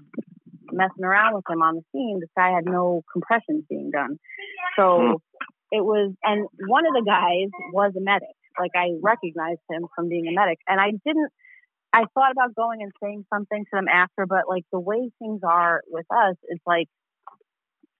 [0.72, 4.18] messing around with him on the scene, this guy had no compressions being done.
[4.78, 5.22] So
[5.72, 8.36] it was, and one of the guys was a medic.
[8.60, 11.30] Like I recognized him from being a medic, and I didn't.
[11.94, 15.42] I thought about going and saying something to them after, but like the way things
[15.48, 16.88] are with us, it's like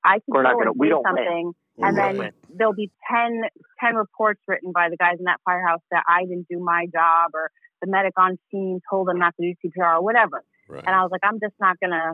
[0.04, 1.16] I can We're not gonna- and we don't win.
[1.16, 2.32] something, We're and not then win.
[2.56, 3.42] there'll be 10,
[3.84, 7.32] 10 reports written by the guys in that firehouse that I didn't do my job,
[7.34, 10.44] or the medic on scene told them not to do CPR, or whatever.
[10.70, 10.84] Right.
[10.86, 12.14] And I was like, I'm just not gonna,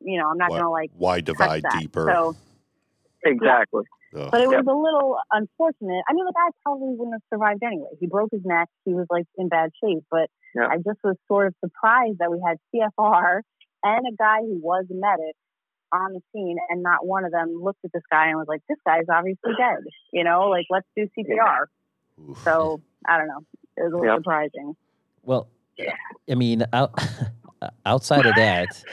[0.00, 1.80] you know, I'm not Why- gonna like Why touch divide that.
[1.80, 2.06] deeper?
[2.12, 2.36] So,
[3.24, 3.82] Exactly.
[4.16, 4.28] Ugh.
[4.30, 4.66] but it was Yep.
[4.66, 6.02] a little unfortunate.
[6.08, 7.88] I mean, the guy probably wouldn't have survived anyway.
[8.00, 8.68] He broke his neck.
[8.84, 10.04] He was like in bad shape.
[10.10, 10.68] But Yeah.
[10.68, 13.42] I just was sort of surprised that we had CFR
[13.82, 15.34] and a guy who was a medic
[15.92, 18.62] on the scene, and not one of them looked at this guy and was like,
[18.68, 21.66] "This guy's obviously dead." You know, like let's do CPR.
[22.30, 22.38] Oof.
[22.44, 23.40] So I don't know.
[23.76, 24.18] It was a little Yep.
[24.20, 24.76] surprising.
[25.22, 25.48] Well,
[26.30, 26.92] I mean, out,
[27.86, 28.84] outside of that,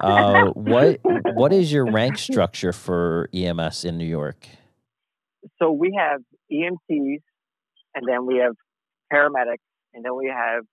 [0.00, 1.00] uh, what
[1.34, 4.46] what is your rank structure for EMS in New York?
[5.58, 6.20] So we have
[6.50, 7.22] EMTs,
[7.94, 8.54] and then we have
[9.12, 9.58] paramedics,
[9.92, 10.64] and then we have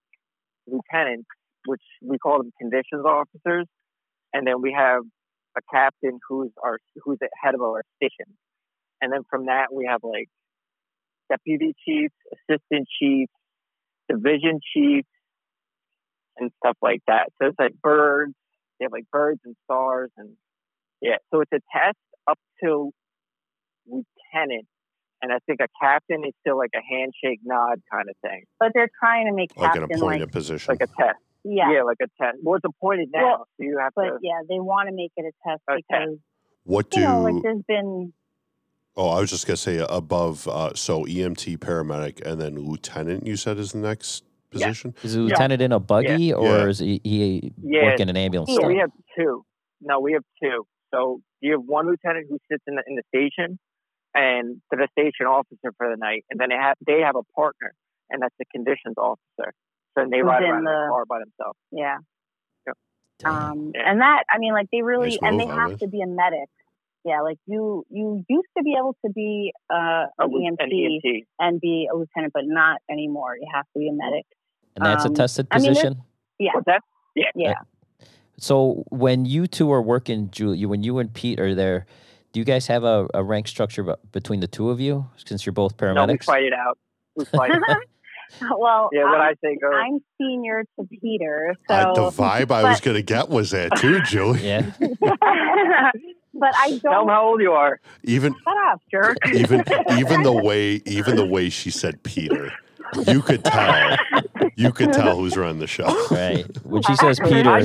[0.68, 1.28] lieutenants,
[1.66, 3.68] which we call them conditions officers,
[4.34, 5.02] and then we have
[5.58, 8.34] a captain who's our who's the head of our station,
[9.02, 10.30] and then from that we have like
[11.30, 13.32] deputy chiefs, assistant chiefs,
[14.10, 15.08] division chiefs,
[16.38, 17.30] and stuff like that.
[17.42, 18.34] So it's like birds.
[18.80, 20.32] They have like birds and stars, and
[21.02, 21.18] yeah.
[21.34, 22.92] So it's a test up to
[23.88, 24.66] lieutenant,
[25.22, 28.72] and I think a captain is still like a handshake nod kind of thing, But
[28.74, 30.74] they're trying to make like an captain appointed like position.
[30.74, 31.20] like a test.
[31.44, 31.72] Yeah.
[31.74, 32.38] Yeah, like a test.
[32.44, 34.18] Well, it's appointed now, Well, so you have But to.
[34.22, 35.84] yeah, they want to make it a test A test.
[35.92, 36.18] because
[36.64, 37.00] what do?
[37.02, 38.14] you know, like there's been
[38.96, 40.48] oh, I was just gonna say above.
[40.48, 43.26] Uh, so EMT, paramedic, and then lieutenant.
[43.26, 44.24] You said is the next
[44.54, 44.68] Yeah.
[44.68, 44.94] position.
[45.04, 46.66] Is the lieutenant in a buggy or Yeah.
[46.68, 47.84] is he, he Yeah.
[47.86, 48.50] working an ambulance?
[48.52, 48.62] Yeah.
[48.62, 49.46] So we have two.
[49.82, 50.66] No, we have two.
[50.94, 53.58] So you have one lieutenant who sits in the in the station,
[54.14, 57.74] and the station officer for the night, and then they have they have a partner,
[58.10, 59.54] and that's the conditions officer.
[59.98, 61.58] So they Who's ride in around in the the- car by themselves.
[61.72, 61.98] yeah.
[63.20, 63.34] Dang.
[63.36, 63.92] Um, Yeah.
[63.92, 66.08] and that, I mean, like they really, Nice and move, they have to be a
[66.08, 66.50] medic.
[67.04, 70.70] Yeah, like you, you used to be able to be uh, A an EMT, an
[70.72, 71.26] EMT.
[71.40, 73.36] and be a lieutenant, but not anymore.
[73.40, 74.26] You have to be a medic.
[74.76, 76.02] and that's um, a tested I mean, there's- position.
[76.40, 76.82] Yeah, What's that?
[77.36, 77.54] yeah.
[78.38, 81.86] So when you two are working, Julie, when you and Pete are there,
[82.34, 85.54] do you guys have a, a rank structure between the two of you since you're
[85.54, 85.96] both paramedics?
[85.96, 86.24] No, we paramedics?
[86.26, 86.78] fight it out.
[87.16, 87.78] We fight it out.
[88.58, 89.72] well, Yeah, what I'm, I say goes.
[89.74, 93.76] I'm senior to Peter, so I, the vibe I was going to get was that
[93.78, 94.46] too, Julie.
[94.46, 94.72] yeah.
[96.34, 96.80] but I don't.
[96.82, 97.80] tell Know how old you are.
[98.04, 99.18] Even Shut up, jerk.
[99.34, 99.64] even
[99.98, 102.52] even the way even the way she said Peter,
[103.08, 103.98] you could tell.
[104.56, 105.88] You could tell who's running the show.
[106.12, 106.46] Right.
[106.66, 107.60] When she says I Peter,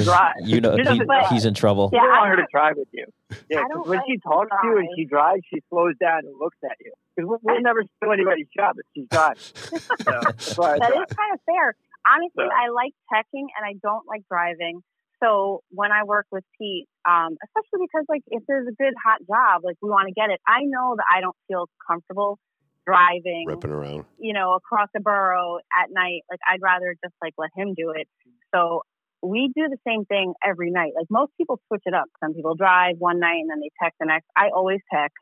[0.44, 1.01] you know he,
[1.35, 1.90] he's in trouble.
[1.92, 3.07] Yeah, you don't I want her to drive with you.
[3.51, 5.94] Yeah, I 'cause don't when she to talks to you and she drives, she slows
[6.01, 6.92] down and looks at you.
[7.16, 9.42] Because we'll, we'll never steal anybody's job if she's driving.
[10.07, 10.79] So, that's That drive.
[10.81, 11.75] is kind of fair.
[12.07, 12.55] Honestly, Yeah.
[12.55, 14.83] I like teching and I don't like driving.
[15.22, 19.18] So when I work with Pete, um, especially because like if there's a good hot
[19.27, 20.40] job, like we want to get it.
[20.46, 22.38] I know that I don't feel comfortable
[22.87, 24.05] driving, Ripping around.
[24.18, 26.22] you know, across the borough at night.
[26.31, 28.09] Like I'd rather just like let him do it.
[28.55, 28.83] So
[29.22, 30.92] we do the same thing every night.
[30.96, 32.07] Like most people switch it up.
[32.22, 34.27] Some people drive one night and then they text the next.
[34.37, 35.16] I always text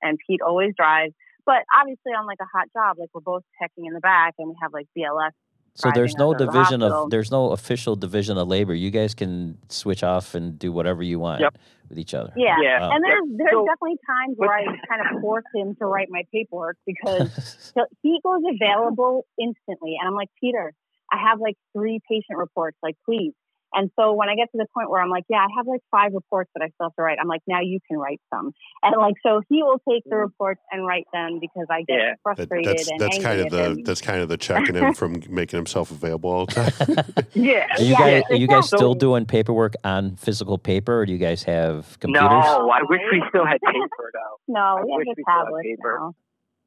[0.00, 1.12] and Pete always drives.
[1.44, 4.48] But obviously on like a hot job, like we're both checking in the back and
[4.48, 5.32] we have like BLS
[5.78, 7.04] So there's no us to the division hospital.
[7.04, 8.74] of there's no official division of labor.
[8.74, 11.56] You guys can switch off and do whatever you want Yep.
[11.88, 12.32] with each other.
[12.36, 12.56] Yeah.
[12.60, 12.80] Yeah.
[12.80, 12.90] Wow.
[12.92, 16.22] And there's there's So- definitely times where I kind of force him to write my
[16.32, 17.30] paperwork because
[17.76, 20.74] so he goes available instantly, and I'm like, Peter,
[21.12, 23.32] I have like three patient reports, like please.
[23.74, 25.80] And so when I get to the point where I'm like, yeah, I have like
[25.90, 28.52] five reports that I still have to write, I'm like, now you can write some.
[28.82, 30.20] And like, so he will take the mm-hmm.
[30.20, 32.08] reports and write them because I get Yeah.
[32.10, 33.84] That, frustrated that's and that's angry kind of the him.
[33.84, 37.14] that's kind of the checking him from making himself available all the time.
[37.34, 37.66] Yeah.
[37.76, 41.06] Are you Yeah, guys are you guys So- still doing paperwork on physical paper or
[41.06, 42.30] do you guys have computers?
[42.30, 44.38] No, I wish we still had paper though.
[44.48, 45.98] No, I we wish have we the still had tablets paper.
[46.00, 46.14] now.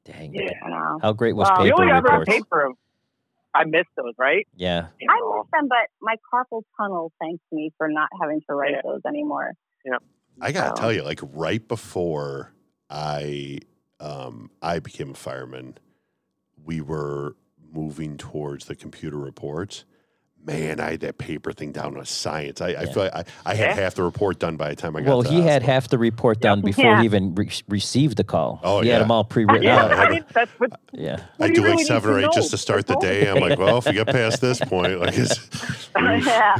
[0.05, 0.33] Dang.
[0.33, 0.49] Yeah.
[0.65, 0.99] I know.
[1.01, 2.29] How great was Well, The paper only ever reports?
[2.29, 2.71] paper.
[3.53, 4.47] I miss those, right?
[4.55, 4.87] Yeah.
[4.99, 8.55] You I know, miss them, but my carpal tunnel thanks me for not having to
[8.55, 8.81] write Yeah.
[8.83, 9.53] those anymore.
[9.85, 9.97] Yeah.
[10.39, 12.53] I gotta So- tell you, like right before
[12.89, 13.59] I
[13.99, 15.77] um, I became a fireman,
[16.65, 17.35] we were
[17.71, 19.85] moving towards the computer reports.
[20.43, 22.61] Man, I had that paper thing down to science.
[22.61, 23.83] I, I feel like I, I had Yeah.
[23.83, 25.07] half the report done by the time I got.
[25.09, 26.99] Well, to the he had half the report done before Yeah.
[26.99, 28.59] he even re- received the call.
[28.63, 29.91] Oh, he had them all pre-written yeah, out.
[29.91, 31.19] I had I to- mean that's what Yeah.
[31.37, 33.29] what I do do you like seven or to eight just to start the day.
[33.29, 36.55] I'm like, well, if we get past this point, like it's, yeah.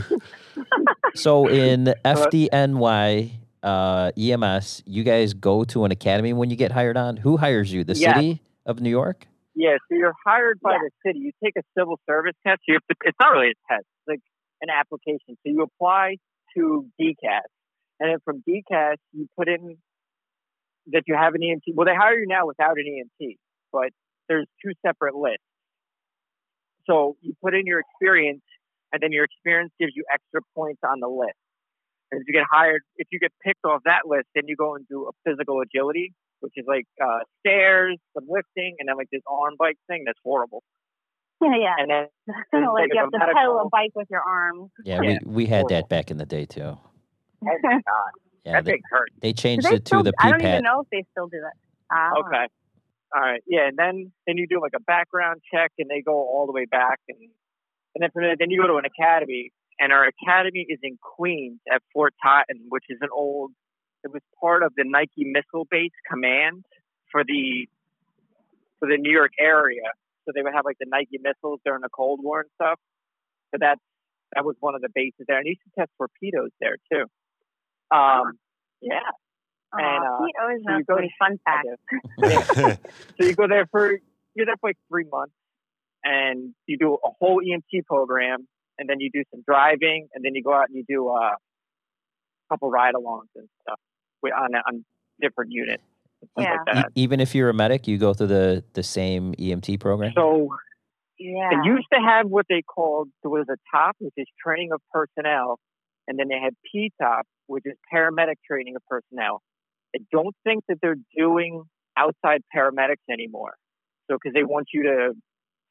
[1.16, 3.32] So in FDNY
[3.64, 7.18] uh, EMS, you guys go to an academy when you get hired on.
[7.18, 7.84] Who hires you?
[7.84, 8.16] The Yes.
[8.16, 9.26] city of New York?
[9.54, 10.80] Yeah, so you're hired by Yeah.
[10.84, 11.20] the city.
[11.20, 12.62] You take a civil service test.
[12.68, 13.86] You have to, it's not really a test.
[13.86, 14.22] It's like
[14.62, 15.36] an application.
[15.44, 16.18] So you apply
[16.56, 17.48] to DCAS,
[18.00, 19.78] and then from DCAS you put in
[20.88, 21.74] that you have an EMT.
[21.76, 23.38] Well, they hire you now without an EMT,
[23.72, 23.90] but
[24.28, 25.44] there's two separate lists.
[26.88, 28.44] So you put in your experience,
[28.92, 31.38] and then your experience gives you extra points on the list.
[32.12, 34.76] And if you get hired, if you get picked off that list, then you go
[34.76, 39.10] and do a physical agility, which is like uh, stairs, some lifting, and then like
[39.12, 40.62] this arm bike thing that's horrible.
[41.42, 41.74] Yeah, yeah.
[41.80, 42.06] And then
[42.52, 44.70] Kind of like you have to pedal a bike with your arms.
[44.86, 45.18] Yeah, Yeah.
[45.26, 45.70] we, we had Horrible.
[45.70, 46.62] that back in the day too.
[46.62, 46.78] oh
[47.44, 47.82] my god,
[48.46, 49.10] Yeah, that they, thing hurt.
[49.22, 51.40] they changed they it to still, the I don't even know if they still do
[51.42, 51.54] that.
[51.92, 52.12] Ah.
[52.20, 52.48] Okay.
[53.16, 53.42] All right.
[53.48, 56.54] Yeah, and then then you do like a background check, and they go all the
[56.54, 57.18] way back, and
[57.96, 60.98] and then from there, then you go to an academy, and our academy is in
[61.02, 63.52] Queens at Fort Totten, which is an old.
[64.04, 66.66] It was part of the Nike Missile Base Command
[67.12, 67.68] for the
[68.80, 69.94] for the New York area.
[70.26, 72.80] So they would have like the Nike missiles during the Cold War and stuff.
[73.52, 73.82] So that's
[74.34, 77.06] that was one of the bases there, and you used to test torpedoes there too.
[77.96, 78.40] Um,
[78.82, 79.00] yeah.
[79.74, 81.68] And, uh, always so you knows go so many fun facts.
[82.58, 82.78] do.
[83.20, 84.00] So you go there for
[84.36, 85.34] you're there for like three months,
[86.04, 90.34] and you do a whole EMT program, and then you do some driving, and then
[90.34, 91.38] you go out and you do uh, a
[92.50, 93.80] couple ride-alongs and stuff
[94.30, 94.86] on on
[95.20, 95.84] different units.
[96.38, 96.58] Yeah.
[96.74, 100.14] Like E- even if you're a medic, you go through the, the same EMT program?
[100.16, 100.50] So
[101.18, 101.50] Yeah.
[101.50, 104.82] they used to have what they called there was a top, which is training of
[104.94, 105.60] personnel,
[106.08, 109.42] and then they had P top, which is paramedic training of personnel.
[109.96, 111.64] I don't think that they're doing
[111.98, 113.54] outside paramedics anymore.
[114.10, 115.14] So because they want you to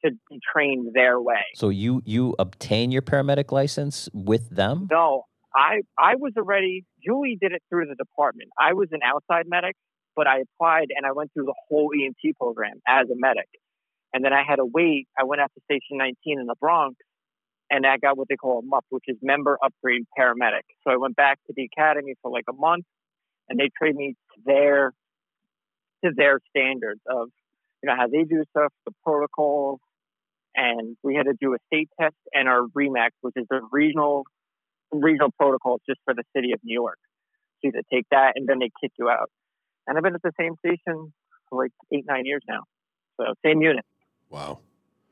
[0.03, 1.43] to be trained their way.
[1.55, 4.87] So you you obtain your paramedic license with them?
[4.91, 5.25] No,
[5.55, 8.49] I I was already Julie did it through the department.
[8.59, 9.75] I was an outside medic,
[10.15, 13.49] but I applied and I went through the whole EMT program as a medic.
[14.13, 15.07] And then I had to wait.
[15.19, 16.95] I went out to Station 19 in the Bronx,
[17.69, 20.67] and I got what they call a MUP, which is Member Upgrade Paramedic.
[20.83, 22.85] So I went back to the academy for like a month,
[23.47, 24.91] and they trained me to their
[26.03, 27.29] to their standards of
[27.81, 29.79] you know how they do stuff, the protocols,
[30.55, 34.25] and we had to do a state test and our REMAC, which is the regional
[34.91, 36.97] regional protocols just for the city of New York.
[37.61, 39.29] So you had take that, and then they kick you out.
[39.87, 41.13] and I've been at the same station
[41.49, 42.63] for like eight nine years now.
[43.17, 43.85] So same unit.
[44.29, 44.59] Wow.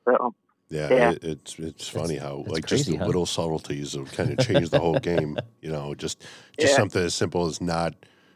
[0.05, 0.33] So
[0.69, 1.11] Yeah, Yeah.
[1.11, 3.05] It, it's it's funny how that's like just the huh?
[3.05, 5.37] little subtleties of kind of change the whole game.
[5.61, 6.21] You know, just
[6.57, 6.77] just Yeah.
[6.77, 7.93] something as simple as not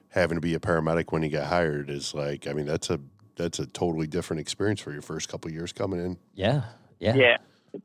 [0.09, 2.99] having to be a paramedic when you get hired is like I mean that's a
[3.35, 6.17] that's a totally different experience for your first couple of years coming in.
[6.35, 6.63] Yeah.
[6.99, 7.15] Yeah.
[7.15, 7.37] yeah,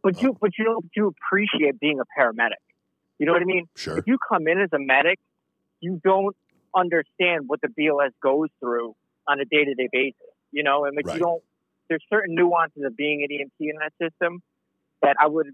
[0.02, 0.20] but oh.
[0.20, 2.62] you but you don't you appreciate being a paramedic.
[3.19, 3.69] You know what I mean?
[3.77, 3.99] Sure.
[3.99, 5.19] If you come in as a medic,
[5.81, 6.37] you don't
[6.75, 8.95] understand what the BLS goes through
[9.27, 10.21] on a day to day basis.
[10.53, 11.19] You know, and like Right.
[11.19, 11.43] you don't.
[11.89, 14.43] There's certain nuances of being an EMT in that system
[15.03, 15.47] that I would,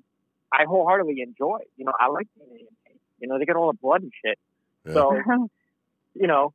[0.53, 1.59] I wholeheartedly enjoy.
[1.77, 2.99] You know, I like being an EMT.
[3.21, 4.39] You know, they get all the blood and shit.
[4.85, 4.95] Yeah.
[4.95, 5.13] So,
[6.15, 6.53] you know,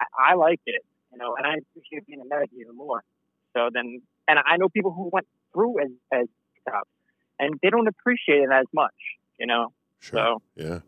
[0.00, 0.82] I, I like it.
[1.12, 3.02] You know, and I appreciate being a medic even more.
[3.56, 6.26] So then, and I know people who went through as as
[6.68, 6.90] cops,
[7.38, 8.94] and they don't appreciate it as much.
[9.38, 9.72] You know,
[10.04, 10.18] Sure.
[10.18, 10.78] so Yeah.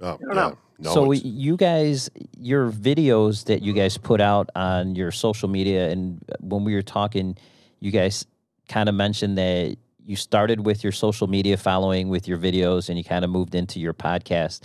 [0.00, 0.52] Oh, yeah.
[0.78, 5.88] No, so you guys, your videos that you guys put out on your social media,
[5.88, 7.38] and when we were talking,
[7.80, 8.26] you guys
[8.68, 12.98] kind of mentioned that you started with your social media following with your videos, and
[12.98, 14.60] you kind of moved into your podcast.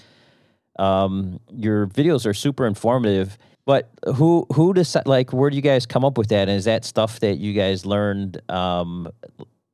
[0.78, 5.86] Um, your videos are super informative, but who who decide like where do you guys
[5.86, 6.50] come up with that?
[6.50, 9.08] And is that stuff that you guys learned um,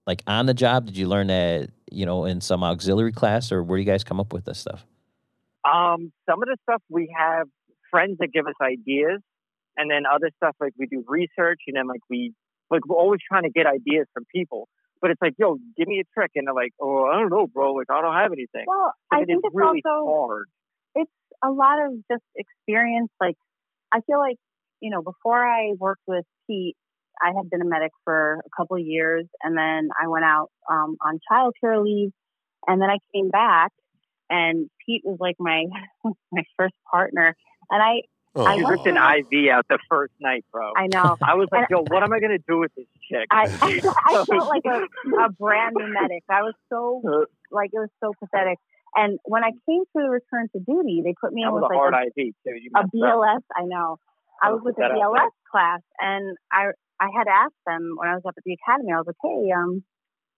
[0.07, 0.85] like on the job?
[0.87, 4.03] Did you learn that you know in some auxiliary class, or where do you guys
[4.03, 4.85] come up with this stuff?
[5.65, 7.47] Um, some of the stuff we have
[7.91, 9.21] friends that give us ideas,
[9.75, 12.33] and then other stuff like we do research, and then like we
[12.71, 14.67] like we're always trying to get ideas from people.
[14.99, 17.45] But it's like, yo, give me a trick, and they're like, oh, I don't know,
[17.45, 17.73] bro.
[17.73, 18.65] Like I don't have anything.
[18.65, 20.45] well, But I it think is it's really also hard.
[20.95, 21.11] it's
[21.43, 23.09] a lot of just experience.
[23.21, 23.35] Like,
[23.93, 24.37] I feel like,
[24.81, 26.75] you know, before I worked with Pete,
[27.21, 30.49] I had been a medic for a couple of years and then I went out
[30.69, 32.11] um, on childcare leave
[32.67, 33.71] and then I came back
[34.29, 35.65] and Pete was like my,
[36.31, 37.35] my first partner.
[37.69, 38.01] And I,
[38.35, 38.97] oh, I You love ripped an.
[38.97, 40.71] IV out the first night, bro.
[40.75, 41.17] I know.
[41.21, 43.27] I was like, yo, what am I gonna do with this chick?
[43.31, 44.81] I, I felt like a,
[45.25, 46.23] a brand new medic.
[46.29, 47.01] I was so,
[47.51, 48.57] like, it was so pathetic.
[48.95, 51.63] And when I came to the return to duty, they put me that in was
[51.63, 52.55] with a like hard a IV too.
[52.55, 52.91] You a messed up.
[52.93, 53.41] BLS.
[53.55, 53.97] I know.
[54.41, 58.23] I was with a BLS class, and I I had asked them when I was
[58.27, 58.91] up at the academy.
[58.91, 59.83] I was like, hey, um,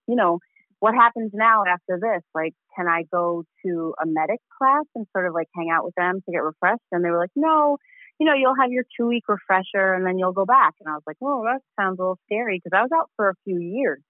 [0.06, 0.38] you know,
[0.80, 2.22] what happens now after this?
[2.34, 5.94] Like, can I go to a medic class and sort of like hang out with
[5.94, 6.88] them to get refreshed?
[6.90, 7.78] And they were like, no.
[8.18, 10.74] You know, you'll have your two week refresher and then you'll go back.
[10.80, 13.30] And I was like, oh, that sounds a little scary because I was out for
[13.30, 14.02] a few years.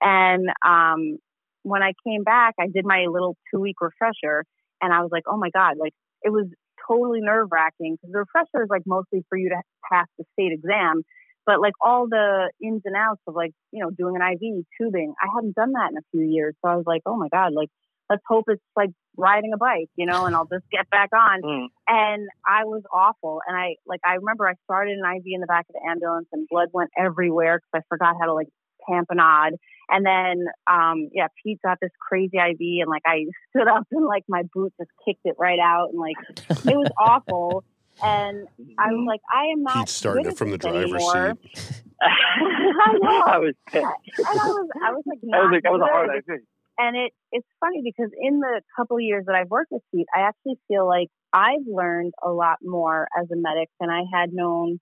[0.00, 1.18] And um,
[1.62, 4.44] when I came back, I did my little two week refresher
[4.80, 6.46] and I was like, oh my God, like it was
[6.88, 10.52] totally nerve wracking because the refresher is like mostly for you to pass the state
[10.52, 11.02] exam.
[11.46, 15.14] But like all the ins and outs of like, you know, doing an IV, tubing,
[15.22, 16.54] I hadn't done that in a few years.
[16.60, 17.68] So I was like, oh my God, like,
[18.10, 21.40] let's hope it's like riding a bike, you know, and I'll just get back on.
[21.46, 21.68] Mm.
[21.86, 23.40] And I was awful.
[23.46, 26.26] And I, like, I remember I started an IV in the back of the ambulance
[26.32, 28.48] and blood went everywhere because I forgot how to like
[28.88, 29.52] tamponade.
[29.88, 34.06] And then, um, yeah, Pete got this crazy IV and like I stood up and
[34.06, 36.16] like my boot just kicked it right out and like
[36.48, 37.64] it was awful.
[38.02, 38.46] And
[38.78, 39.06] I was mm-hmm.
[39.06, 39.76] like, I am not.
[39.76, 41.36] Pete's starting it from the driver's anymore.
[41.54, 41.82] seat.
[42.02, 43.22] I know.
[43.26, 43.86] I was pissed.
[44.18, 46.40] And I was, I was like, I was like, that was a hard good.
[46.78, 50.06] And it it's funny because in the couple of years that I've worked with Pete,
[50.14, 54.30] I actually feel like I've learned a lot more as a medic than I had
[54.32, 54.78] known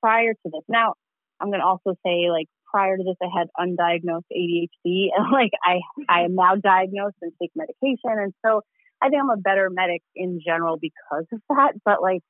[0.00, 0.62] prior to this.
[0.68, 0.94] Now,
[1.40, 5.52] I'm going to also say like prior to this, I had undiagnosed ADHD, and like
[5.64, 5.78] I
[6.08, 8.62] I am now diagnosed and take medication, and so
[9.00, 11.74] I think I'm a better medic in general because of that.
[11.84, 12.22] But like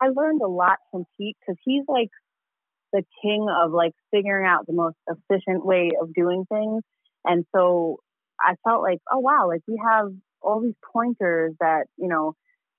[0.00, 2.10] I learned a lot from Pete because he's like
[2.92, 6.82] the king of like figuring out the most efficient way of doing things.
[7.24, 7.98] And so
[8.40, 10.06] I felt like, oh wow, like we have
[10.42, 12.34] all these pointers that, you know,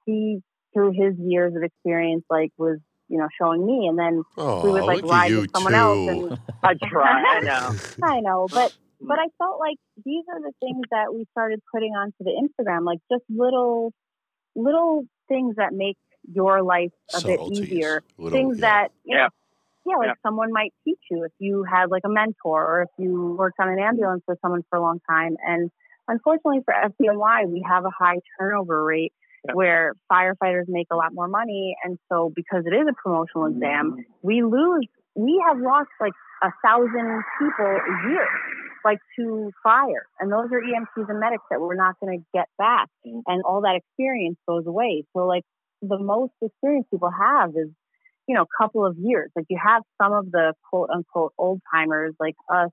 [0.05, 0.39] he
[0.74, 4.72] through his years of experience like was, you know, showing me and then Oh, we
[4.72, 7.24] would like look ride with someone else and I tried.
[7.24, 7.76] I know.
[8.03, 11.93] I know, but but I felt like these are the things that we started putting
[11.93, 13.93] onto the Instagram, like just little
[14.55, 15.97] little things that make
[16.32, 18.03] your life a bit easier.
[18.17, 18.61] Little- things yeah.
[18.67, 19.23] that you Yeah.
[19.23, 19.30] know,
[19.86, 20.13] yeah, like Yeah.
[20.23, 23.69] someone might teach you if you had like a mentor or if you worked on
[23.69, 25.38] an ambulance with someone for a long time.
[25.45, 25.71] And
[26.07, 29.13] unfortunately for FDNY, we have a high turnover rate
[29.45, 29.53] Yeah.
[29.53, 31.75] where firefighters make a lot more money.
[31.84, 36.13] And so because it is a promotional exam, we lose, we have lost like
[36.43, 38.28] a thousand people a year,
[38.84, 40.05] like to fire.
[40.19, 42.89] And those are EMTs and medics that we're not going to get back.
[43.05, 43.23] Mhm.
[43.25, 45.05] And all that experience goes away.
[45.13, 45.43] So like
[45.82, 47.69] the most experience people have is,
[48.28, 49.32] you know, a couple of years.
[49.36, 52.69] Like you have some of the quote unquote old timers like us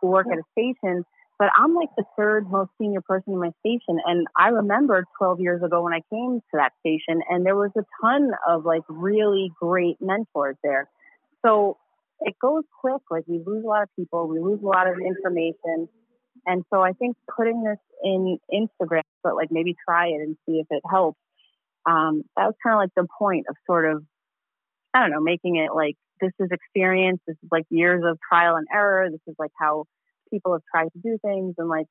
[0.00, 1.04] who work at a station,
[1.38, 3.98] but I'm like the third most senior person in my station.
[4.04, 7.70] And I remember 12 years ago when I came to that station and there was
[7.76, 10.88] a ton of like really great mentors there.
[11.44, 11.78] so
[12.24, 13.02] it goes quick.
[13.10, 15.88] Like we lose a lot of people, we lose a lot of information,
[16.46, 20.60] and so I think putting this in Instagram, but like maybe try it and see
[20.60, 21.18] if it helps.
[21.86, 24.02] Um, that was kind of like the point of sort of,
[24.94, 27.20] I don't know, making it like this is experience.
[27.26, 29.08] This is like years of trial and error.
[29.10, 29.84] This is like how
[30.30, 31.86] people have tried to do things, and like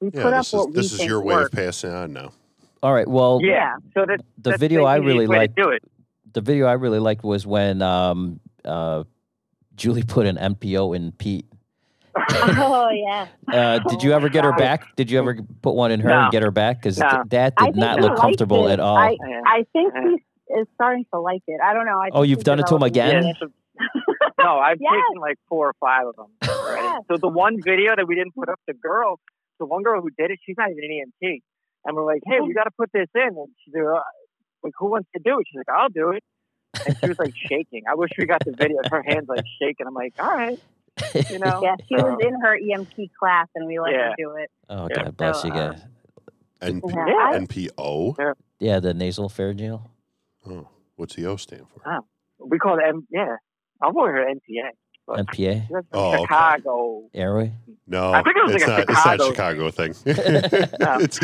[0.00, 1.46] we Yeah, put up this is what we this is think your way works.
[1.46, 2.32] of passing on now.
[2.82, 3.08] All right.
[3.08, 3.76] Well, Yeah.
[3.94, 5.56] So that, the that's video I really way liked.
[5.56, 5.82] do it.
[6.32, 9.04] The video I really liked was when um, uh,
[9.76, 11.46] Julie put an MPO in Pete.
[12.30, 13.26] Oh yeah.
[13.52, 14.94] Uh, did you ever get her back?
[14.96, 16.22] Did you ever put one in her No.
[16.22, 16.80] and get her back?
[16.80, 17.24] Because No.
[17.28, 18.74] that did not look comfortable it.
[18.74, 18.96] at all.
[18.96, 20.02] I, I think Yeah.
[20.48, 21.60] he is starting to like it.
[21.62, 21.98] I don't know.
[22.00, 23.24] I Oh, you've done it to him again?
[23.24, 23.48] Yeah, so-
[24.38, 24.92] no, I've Yes.
[24.92, 26.82] taken like four or five of them already.
[26.82, 27.02] Yes.
[27.10, 29.18] So the one video that we didn't put up, the girl,
[29.58, 31.42] the one girl who did it, she's not even an EMT.
[31.84, 33.28] And we're like, hey, we got to put this in.
[33.28, 34.00] And she's uh,
[34.62, 35.46] like, who wants to do it?
[35.50, 36.22] She's like, I'll do it.
[36.86, 37.84] And she was like shaking.
[37.90, 38.78] I wish we got the video.
[38.90, 39.86] Her hands like shaking.
[39.86, 40.58] I'm like, all right,
[41.30, 41.60] you know.
[41.62, 44.50] Yeah, she So- was in her EMT class, and we let her do it.
[44.68, 45.04] Oh, Yeah.
[45.04, 45.84] God bless you So, uh, guys.
[46.62, 47.38] NP, Yeah.
[47.38, 48.34] NPO.
[48.58, 49.90] Yeah, the nasal pharyngeal.
[50.46, 51.82] Oh, what's the O stand for?
[51.84, 52.00] Ah.
[52.38, 53.06] We call it M.
[53.10, 53.36] Yeah,
[53.82, 54.70] I'll call her NPA.
[55.06, 56.22] But NPA, that's Oh, okay.
[56.22, 57.02] Chicago.
[57.14, 57.52] airway.
[57.88, 58.96] No, I think it was it's like a not.
[58.96, 59.94] It's not a Chicago Chicago thing.
[60.80, 60.98] No.
[61.00, 61.18] it's,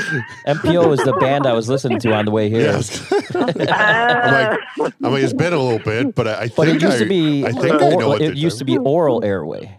[0.46, 2.60] MPO is the band I was listening to on the way here.
[2.60, 3.12] yes.
[3.34, 6.82] I'm like, I mean, it's been a little bit, but I, I But it think
[6.82, 9.76] used I, to be I think I know it used to be oral airway.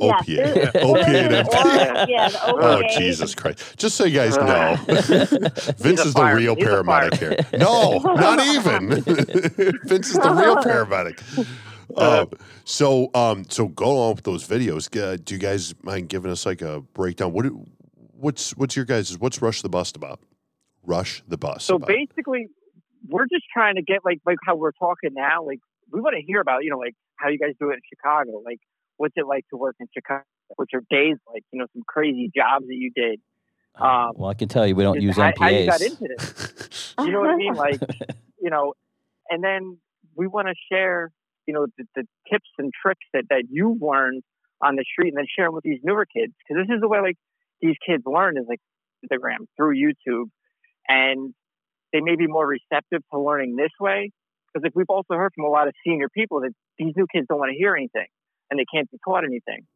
[0.00, 3.76] Yeah, opiate, there's- opiate, and Or- yeah, the Oh Jesus Christ!
[3.78, 6.36] Just so you guys know, Vince is the fireman.
[6.42, 7.36] real He's paramedic here.
[7.58, 8.88] No, not even.
[9.84, 11.46] Vince is the real paramedic.
[11.96, 12.30] Um,
[12.64, 14.94] so, um, so go on with those videos.
[14.96, 17.32] Uh, do you guys mind giving us like a breakdown?
[17.32, 17.46] What,
[18.12, 19.18] what's, what's your guys?
[19.18, 20.20] What's Rush the Bus about?
[20.84, 21.64] Rush the Bus.
[21.64, 21.88] So about?
[21.88, 22.48] basically,
[23.08, 25.44] we're just trying to get like like how we're talking now.
[25.44, 27.80] Like we want to hear about you know like how you guys do it in
[27.88, 28.42] Chicago.
[28.44, 28.60] Like
[28.96, 30.24] what's it like to work in Chicago?
[30.56, 31.44] What's your days like?
[31.52, 33.20] You know some crazy jobs that you did.
[33.74, 35.90] Um, well, I can tell you we don't use how, how you got MPAs.
[35.90, 36.94] into this.
[36.98, 37.54] You know what I mean?
[37.56, 37.80] Like
[38.40, 38.74] you know,
[39.30, 39.78] and then
[40.14, 41.10] we want to share
[41.46, 44.22] you know the, the tips and tricks that that you've learned
[44.62, 46.88] on the street, and then share them with these newer kids because this is the
[46.88, 47.16] way like
[47.60, 48.60] these kids learn is like
[49.04, 50.26] Instagram through YouTube,
[50.88, 51.34] and
[51.92, 54.10] they may be more receptive to learning this way.
[54.52, 57.26] Because like we've also heard from a lot of senior people that these new kids
[57.28, 58.06] don't want to hear anything
[58.52, 59.66] and they can't be taught anything.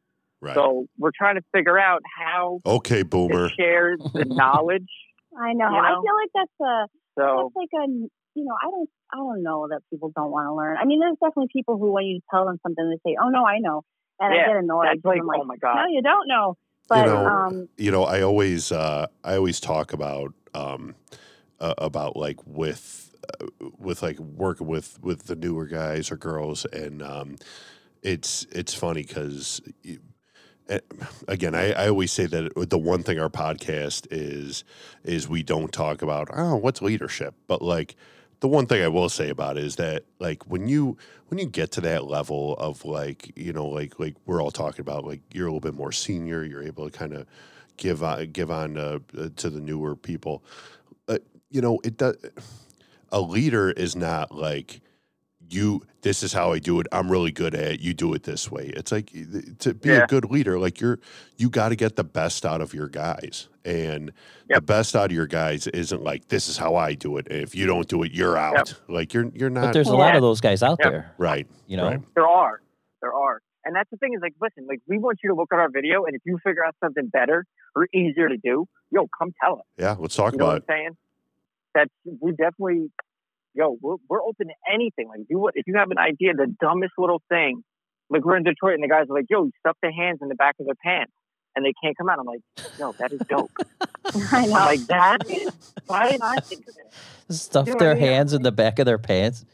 [0.40, 0.54] right.
[0.54, 3.48] So we're trying to figure out how okay, Boomer.
[3.58, 4.88] shares the knowledge.
[5.36, 5.68] I know.
[5.68, 6.86] You I feel like that's a
[7.18, 10.46] So that's like a you know I don't I don't know that people don't want
[10.46, 10.76] to learn.
[10.76, 13.44] I mean, there's definitely people who when you tell them something they say, "Oh no,
[13.44, 13.82] I know,"
[14.20, 14.86] and Yeah, I get annoyed.
[14.86, 15.76] that's like, I'm like, oh my god.
[15.76, 16.56] no, you don't know.
[16.88, 20.94] But know, um, you know, I always, uh, I always talk about, um,
[21.58, 23.46] uh, about like with, uh,
[23.78, 27.36] with like working with with the newer guys or girls, and um,
[28.02, 29.60] it's it's funny because.
[31.28, 34.64] Again, I, I always say that the one thing our podcast is
[35.04, 37.94] is we don't talk about oh what's leadership, but like
[38.40, 40.96] the one thing I will say about it is that like when you
[41.28, 44.80] when you get to that level of like you know like like we're all talking
[44.80, 47.26] about like you're a little bit more senior, you're able to kind of
[47.76, 48.98] give on give on uh,
[49.36, 50.42] to the newer people.
[51.08, 51.18] Uh,
[51.50, 52.16] you know it does.
[53.12, 54.80] A leader is not like
[55.50, 55.82] you.
[56.02, 56.86] This is how I do it.
[56.92, 57.80] I'm really good at it.
[57.80, 58.66] You do it this way.
[58.76, 60.58] It's like eh, to be a good leader.
[60.58, 60.98] Like you're
[61.36, 64.12] you got to get the best out of your guys and
[64.48, 67.26] the best out of your guys isn't like this is how I do it.
[67.28, 68.74] And if you don't do it, you're out.
[68.88, 70.92] Like you're you're not But there's a lot of those guys out Yep.
[70.92, 71.12] there.
[71.18, 71.46] right.
[71.66, 72.00] You know, Right.
[72.14, 72.60] There are.
[73.02, 73.40] There are.
[73.64, 75.68] And that's the thing is like, listen, like we want you to look at our
[75.68, 77.44] video and if you figure out something better
[77.74, 79.64] or easier to do, yo, come tell us.
[79.76, 80.96] Yeah, let's talk You know about what I'm saying?
[81.74, 81.90] That's
[82.20, 82.90] we definitely
[83.56, 85.08] yo, we're we're open to anything.
[85.08, 87.62] Like do what if you have an idea, the dumbest little thing.
[88.08, 90.28] Like we're in Detroit and the guys are like, yo, you stuff their hands in
[90.28, 91.12] the back of their pants
[91.56, 92.18] and they can't come out.
[92.20, 92.40] I'm like,
[92.78, 93.50] yo, that is dope.
[94.32, 94.52] I I'm know.
[94.52, 95.52] like, that is
[95.86, 96.94] why did I think of it?
[97.34, 98.02] stuff You know what their I mean?
[98.02, 99.44] hands in the back of their pants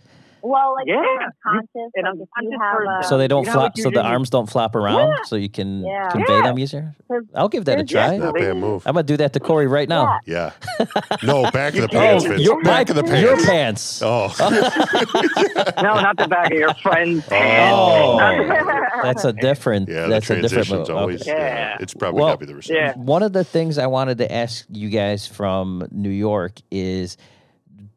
[0.42, 1.02] well, like Yeah.
[1.42, 3.88] conscious, And like I'm conscious have a, so they don't you know, flap, so the
[3.90, 5.16] usually- arms don't flap around, Yeah.
[5.24, 6.08] so you can Yeah.
[6.10, 6.42] convey Yeah.
[6.42, 6.94] them easier.
[7.34, 8.16] I'll give that a try.
[8.16, 8.82] not bad move.
[8.86, 10.18] I'm gonna do that to Corey right now.
[10.26, 10.50] Yeah.
[10.78, 10.86] Yeah.
[11.22, 12.40] No, back of the oh, pants, can't.
[12.40, 14.00] Your, back of the my- your pants.
[14.00, 14.02] pants.
[14.02, 14.28] Oh.
[15.82, 17.30] No, not the back of your friend's Oh.
[17.30, 18.52] pants.
[18.54, 19.00] Oh.
[19.02, 19.88] That's a different.
[19.88, 20.96] Yeah, the that's a different transition's move.
[20.98, 21.22] always.
[21.22, 21.30] Okay.
[21.32, 21.38] Yeah.
[21.70, 21.76] Yeah.
[21.80, 22.78] it's probably Well, got to be the receiver.
[22.78, 22.92] Yeah.
[22.96, 27.16] One of the things I wanted to ask you guys from New York is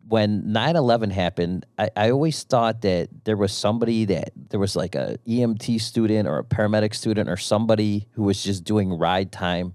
[0.08, 4.93] when 9-11 happened, I, I always thought that there was somebody that there was like
[4.95, 9.74] a EMT student or a paramedic student or somebody who was just doing ride time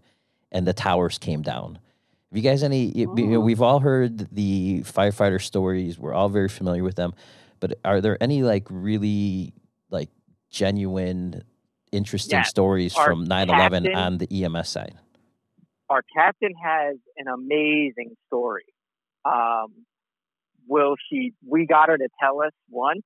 [0.52, 1.78] and the towers came down.
[2.30, 3.40] Have you guys any you you know, Oh.
[3.40, 7.12] we've all heard the firefighter stories, we're all very familiar with them,
[7.58, 9.52] but are there any like really
[9.90, 10.10] like
[10.50, 11.42] genuine,
[11.90, 12.42] interesting Yeah.
[12.44, 14.94] stories Our from 9/11 captain- on the EMS side.
[15.88, 18.66] our captain has an amazing story.
[19.24, 19.74] Um,
[20.70, 21.32] will she?
[21.46, 23.02] We got her to tell us once.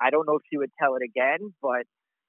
[0.00, 1.82] I don't know if she would tell it again, but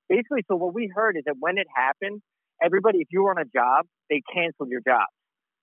[0.09, 2.21] basically, so what we heard is that when it happened,
[2.61, 5.05] everybody, if you were on a job, they canceled your job.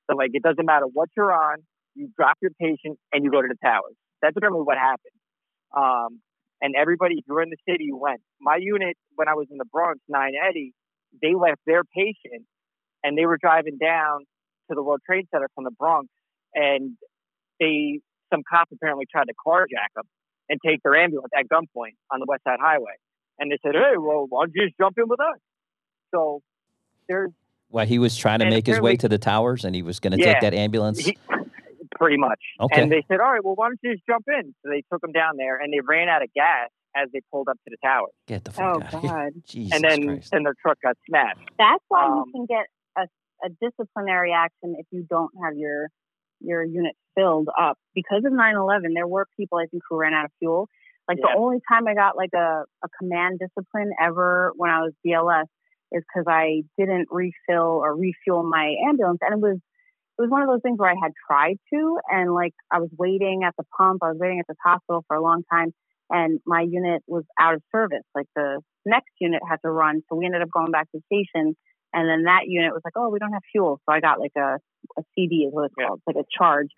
[0.09, 1.59] So like, it doesn't matter what you're on,
[1.95, 3.95] you drop your patient and you go to the towers.
[4.23, 5.19] That's literally what happened.
[5.77, 6.21] Um,
[6.62, 8.21] and everybody, if you were in the city, went.
[8.41, 10.73] My unit, when I was in the Bronx, Nine Eddie,
[11.21, 12.47] they left their patient
[13.03, 14.21] and they were driving down
[14.69, 16.09] to the World Trade Center from the Bronx,
[16.55, 16.97] and
[17.61, 18.01] they
[18.33, 20.05] some cops apparently tried to carjack them
[20.49, 22.95] and take their ambulance at gunpoint on the West Side Highway.
[23.39, 25.39] And they said, "Hey, well, why don't you just jump in with us?"
[26.14, 26.43] So
[27.09, 27.31] there's
[27.70, 30.12] Well, he was trying to make his way to the towers, and he was going
[30.12, 30.33] to Yeah.
[30.33, 30.99] take that ambulance.
[31.05, 31.16] he,
[31.99, 32.41] pretty much.
[32.61, 32.81] Okay.
[32.81, 35.03] And they said, "All right, well, why don't you just jump in?" So they took
[35.05, 37.76] him down there, and they ran out of gas as they pulled up to the
[37.85, 39.11] tower, Get the fuck Oh out of here.
[39.11, 39.33] God.
[39.45, 40.31] Jesus and then Christ.
[40.33, 41.39] then their truck got smashed.
[41.59, 42.66] That's why Um, you can get
[42.97, 43.07] a,
[43.47, 45.89] a disciplinary action if you don't have your
[46.41, 47.77] your unit filled up.
[47.95, 50.69] Because of 9/11, there were people I think who ran out of fuel.
[51.09, 51.33] Like Yeah.
[51.33, 55.47] the only time I got like a, a command discipline ever when I was BLS
[55.91, 59.57] is because I didn't refill or refuel my ambulance, and it was
[60.19, 62.91] it was one of those things where I had tried to, and like I was
[62.99, 65.73] waiting at the pump, I was waiting at this hospital for a long time,
[66.11, 68.05] and my unit was out of service.
[68.14, 71.03] Like the next unit had to run, so we ended up going back to the
[71.16, 71.57] station,
[71.95, 74.37] and then that unit was like, "Oh, we don't have fuel," so I got like
[74.37, 74.59] a
[74.99, 75.87] a CD is what it's Yeah.
[75.87, 76.69] called, it's like a charge.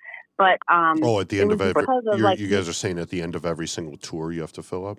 [0.41, 2.99] But um, Oh, at the end of every, of, you're, like, you guys are saying
[2.99, 4.99] at the end of every single tour you have to fill up.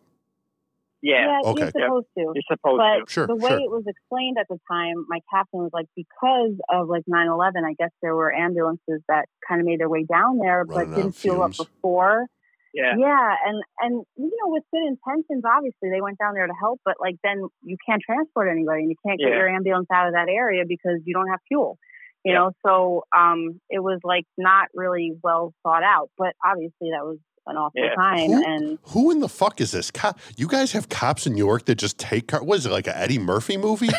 [1.02, 1.62] Yeah, yeah, Okay.
[1.62, 2.22] you're supposed to.
[2.36, 3.12] you're supposed But to.
[3.12, 3.58] Sure, the way sure.
[3.60, 7.74] it was explained at the time, my captain was like, because of like 9/11, I
[7.80, 11.00] guess there were ambulances that kind of made their way down there, but Running on
[11.02, 12.28] didn't fuel up before.
[12.76, 16.54] Yeah, Yeah, and and you know, with good intentions, obviously they went down there to
[16.54, 19.38] help, but like then you can't transport anybody, and you can't get Yeah.
[19.42, 21.80] your ambulance out of that area because you don't have fuel.
[22.24, 22.40] You Yeah.
[22.40, 27.18] know, so um, it was like not really well thought out, but obviously that was
[27.48, 27.96] an awful Yeah.
[27.96, 30.20] time, Who- and Who in the fuck is this cop?
[30.38, 32.44] You guys have cops in New York that just take car.
[32.44, 33.90] What is it like an Eddie Murphy movie?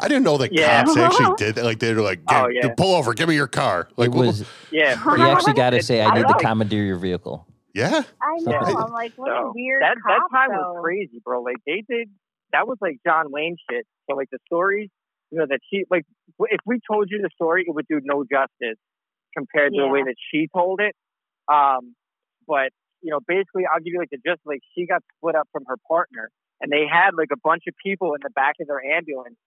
[0.00, 0.84] I didn't know that Yeah.
[0.84, 1.64] cops actually did that.
[1.64, 2.72] Like they were like, Oh, yeah.
[2.76, 3.88] pull over, give me your car.
[3.96, 4.44] Like, it was.
[4.70, 4.94] yeah.
[5.16, 7.46] You actually got to say, I I need to commandeer your vehicle.
[7.74, 10.74] yeah, I know I'm like, what a So, weird that that time though.
[10.74, 11.42] was crazy, bro.
[11.42, 12.08] Like they did
[12.52, 13.84] that was like John Wayne shit.
[14.08, 14.90] So like the stories,
[15.32, 16.04] you know, that she like
[16.52, 18.78] if we told you the story, it would do no justice
[19.36, 20.94] compared to the way that she told it.
[21.48, 21.96] Um,
[22.46, 22.68] but
[23.00, 24.44] you know, basically, I'll give you like the gist.
[24.44, 26.28] Like she got split up from her partner,
[26.60, 29.40] and they had like a bunch of people in the back of their ambulance,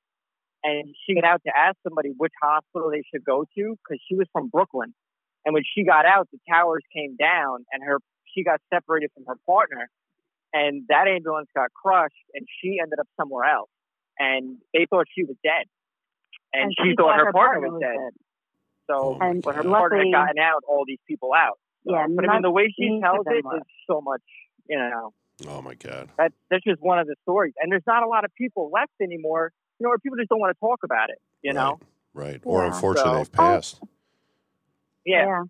[0.64, 4.16] and she got out to ask somebody which hospital they should go to because she
[4.16, 4.94] was from Brooklyn.
[5.46, 8.00] And when she got out, the towers came down, and her
[8.34, 9.88] she got separated from her partner,
[10.52, 13.70] and that ambulance got crushed, and she ended up somewhere else.
[14.18, 15.68] And they thought she was dead,
[16.54, 18.14] and, she, thought, her, partner, was dead.
[18.88, 19.72] So Oh, And when her God.
[19.72, 21.58] partner had gotten out, all these people out.
[21.86, 23.58] So, Yeah, but I mean, the way she tells of it were.
[23.58, 24.22] is so much,
[24.70, 25.14] you know.
[25.50, 28.26] oh my god, That's that's just one of the stories, and there's not a lot
[28.26, 29.52] of people left anymore.
[29.80, 31.20] You know, or people just don't want to talk about it.
[31.42, 31.80] You know,
[32.14, 32.34] right?
[32.34, 32.42] right.
[32.46, 32.74] Or Yeah.
[32.74, 33.82] unfortunately, So- they've passed.
[35.06, 35.44] yeah,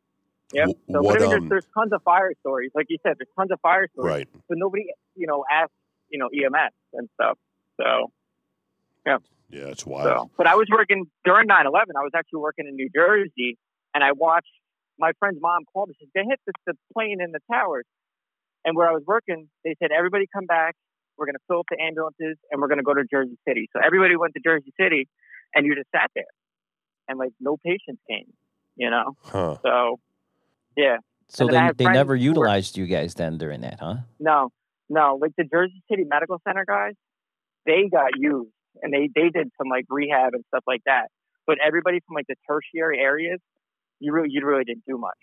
[0.52, 0.62] yeah.
[0.66, 2.98] W- So, what, but I mean, um, there's, there's tons of fire stories, like you
[3.04, 3.16] said.
[3.18, 4.28] There's tons of fire stories, right.
[4.50, 4.86] but nobody,
[5.16, 5.74] you know, asks,
[6.10, 7.38] you know, EMS and stuff.
[7.82, 8.12] So,
[9.06, 9.18] Yeah,
[9.50, 10.06] Yeah, it's wild.
[10.08, 10.32] so.
[10.38, 11.96] But I was working during 9/11.
[11.96, 13.58] I was actually working in New Jersey,
[13.94, 14.52] and I watched
[14.98, 15.94] my friend's mom call me.
[16.00, 17.86] She said, "They hit the, the plane in the towers."
[18.64, 20.76] And where I was working, they said, "Everybody come back.
[21.18, 23.70] We're going to fill up the ambulances, and we're going to go to Jersey City."
[23.74, 25.08] So everybody went to Jersey City,
[25.54, 26.26] and you just sat there,
[27.08, 28.34] and like no patients came.
[28.78, 29.58] You know, Huh?
[29.64, 30.00] so
[30.76, 30.98] yeah.
[31.30, 33.80] So And then I they, they never who were- utilized you guys then during that,
[33.80, 33.96] huh?
[34.20, 34.50] No,
[34.90, 35.18] no.
[35.22, 36.94] Like the Jersey City Medical Center guys,
[37.66, 38.50] they got used
[38.82, 41.08] and they they did some like rehab and stuff like that.
[41.48, 43.40] But everybody from like the tertiary areas,
[44.00, 45.14] you really you really didn't do much.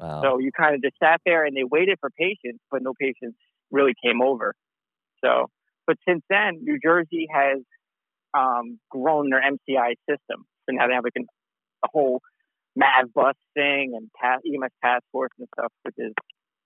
[0.00, 0.22] Wow.
[0.22, 3.38] So you kind of just sat there and they waited for patients, but no patients
[3.70, 4.54] really came over.
[5.24, 5.50] So,
[5.86, 7.58] but since then, New Jersey has
[8.36, 10.44] um, grown their MCI system.
[10.66, 11.26] So now they have like an,
[11.84, 12.20] a whole
[12.76, 16.12] MAV bus thing and ta- EMS task force and stuff, which is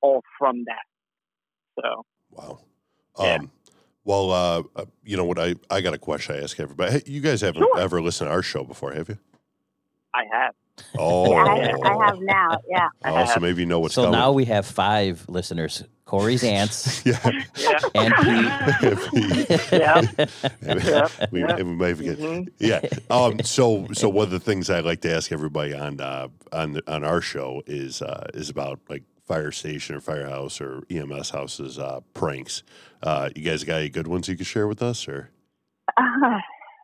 [0.00, 1.82] all from that.
[1.82, 2.04] So.
[2.30, 2.60] Wow.
[3.20, 3.38] Yeah.
[4.08, 5.38] Well, uh, uh, you know what?
[5.38, 6.92] I, I got a question I ask everybody.
[6.92, 7.78] Hey, you guys haven't Sure.
[7.78, 9.18] ever listened to our show before, have you?
[10.14, 10.54] I have.
[10.98, 12.58] Oh, Yeah, I, I have now.
[12.70, 12.88] Yeah.
[13.04, 14.18] I Oh, so maybe you know what's so coming.
[14.18, 17.18] now we have five listeners: Corey's aunts yeah.
[17.58, 17.78] Yeah.
[17.94, 18.14] and
[19.12, 19.72] Pete.
[19.72, 20.00] Yeah.
[20.62, 21.08] yeah.
[21.30, 21.56] we, Yeah.
[21.56, 22.16] we might forget.
[22.16, 22.48] Mhm.
[22.60, 22.80] Yeah.
[23.10, 26.80] Um, so, so one of the things I like to ask everybody on uh, on
[26.88, 31.78] on our show is uh, is about like fire station or firehouse or EMS houses
[31.78, 32.62] uh, pranks.
[33.02, 35.30] Uh, you guys got any good ones you could share with us, or?
[35.96, 36.02] Uh,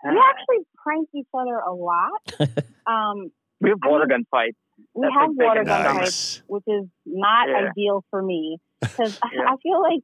[0.04, 2.20] we actually prank each other a lot.
[2.86, 3.30] Um,
[3.62, 4.56] We have I water mean- gun fights.
[4.94, 5.86] we That's have water gun nice.
[5.96, 6.02] fights,
[6.36, 6.42] Nice.
[6.48, 7.70] which is not Yeah.
[7.70, 9.40] ideal for me because Yeah.
[9.48, 10.02] I feel like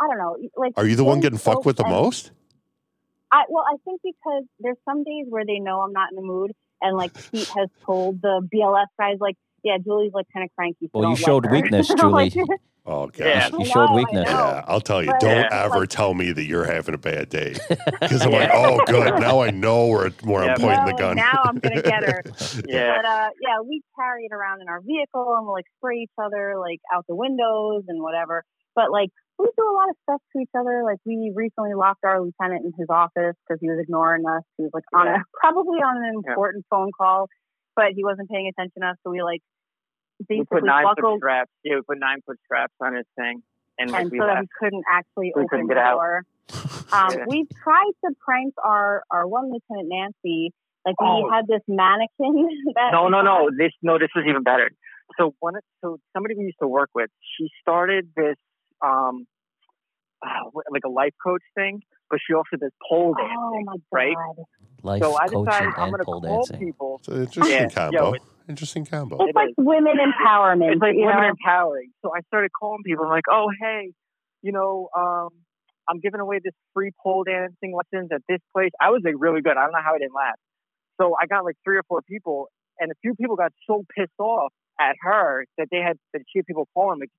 [0.00, 0.36] I don't know.
[0.56, 2.30] Like, Are you the one getting getting fucked with the most?
[3.32, 6.22] I well, I think because there's some days where they know I'm not in the
[6.22, 10.50] mood, and like Pete has told the BLS guys, like, yeah, Julie's like kind of
[10.56, 10.86] cranky.
[10.92, 12.32] so Well, you showed her." weakness, Julie.
[12.90, 13.18] Oh gosh.
[13.20, 13.50] Yeah.
[13.58, 14.24] You showed weakness.
[14.30, 15.10] Yeah, I'll tell you.
[15.10, 15.48] But, Don't Yeah.
[15.66, 17.52] ever like- tell me that you're having a bad day
[18.00, 19.20] because I'm like, oh, good.
[19.20, 20.54] Now I know where where Yeah.
[20.54, 21.16] I'm pointing no, the gun.
[21.16, 22.22] now I'm gonna get her.
[22.66, 22.96] Yeah.
[22.96, 26.16] But uh, yeah, we carry it around in our vehicle and we'll like spray each
[26.16, 28.42] other like out the windows and whatever.
[28.74, 30.80] But like we do a lot of stuff to each other.
[30.82, 34.44] Like we recently locked our lieutenant in his office because he was ignoring us.
[34.56, 36.30] He was like on a probably on an Yeah.
[36.32, 37.28] important phone call,
[37.78, 38.96] but he wasn't paying attention to us.
[39.04, 39.42] So we like
[40.18, 41.52] We basically put nine foot buckled straps.
[41.64, 43.42] Yeah, we put nine foot straps on his thing,
[43.78, 44.42] and like and we so that left.
[44.42, 46.24] he couldn't actually We open couldn't the door.
[46.90, 47.24] Um, Yeah.
[47.28, 50.52] we tried to prank our our one lieutenant Nancy.
[50.86, 51.28] Like we Oh.
[51.30, 52.34] had this mannequin
[52.76, 53.50] that No, no, no.
[53.56, 54.70] This no, this was even better.
[55.18, 58.36] So one, so somebody we used to work with, she started this
[58.82, 59.26] um,
[60.26, 63.36] uh, like a life coach thing, but she also does pole dancing.
[63.38, 63.82] Oh my god!
[63.92, 64.16] right?
[64.82, 66.58] Life so I decided I'm going to call dancing.
[66.58, 66.96] people.
[67.00, 67.98] It's an interesting Yeah, combo.
[68.06, 69.16] yo, it- interesting combo.
[69.20, 69.54] It's It like is.
[69.58, 70.72] women empowerment.
[70.72, 71.28] It's like you women know?
[71.28, 71.90] empowering.
[72.02, 73.04] So I started calling people.
[73.04, 73.92] I'm like, oh hey,
[74.42, 75.30] you know, um,
[75.88, 78.70] I'm giving away this free pole dancing lessons at this place.
[78.80, 79.56] I was like really good.
[79.56, 80.36] I don't know how I didn't laugh.
[81.00, 82.48] So I got like three or four people,
[82.78, 86.38] and a few people got so pissed off at her that they had that she
[86.38, 87.00] had people calling.
[87.00, 87.10] Like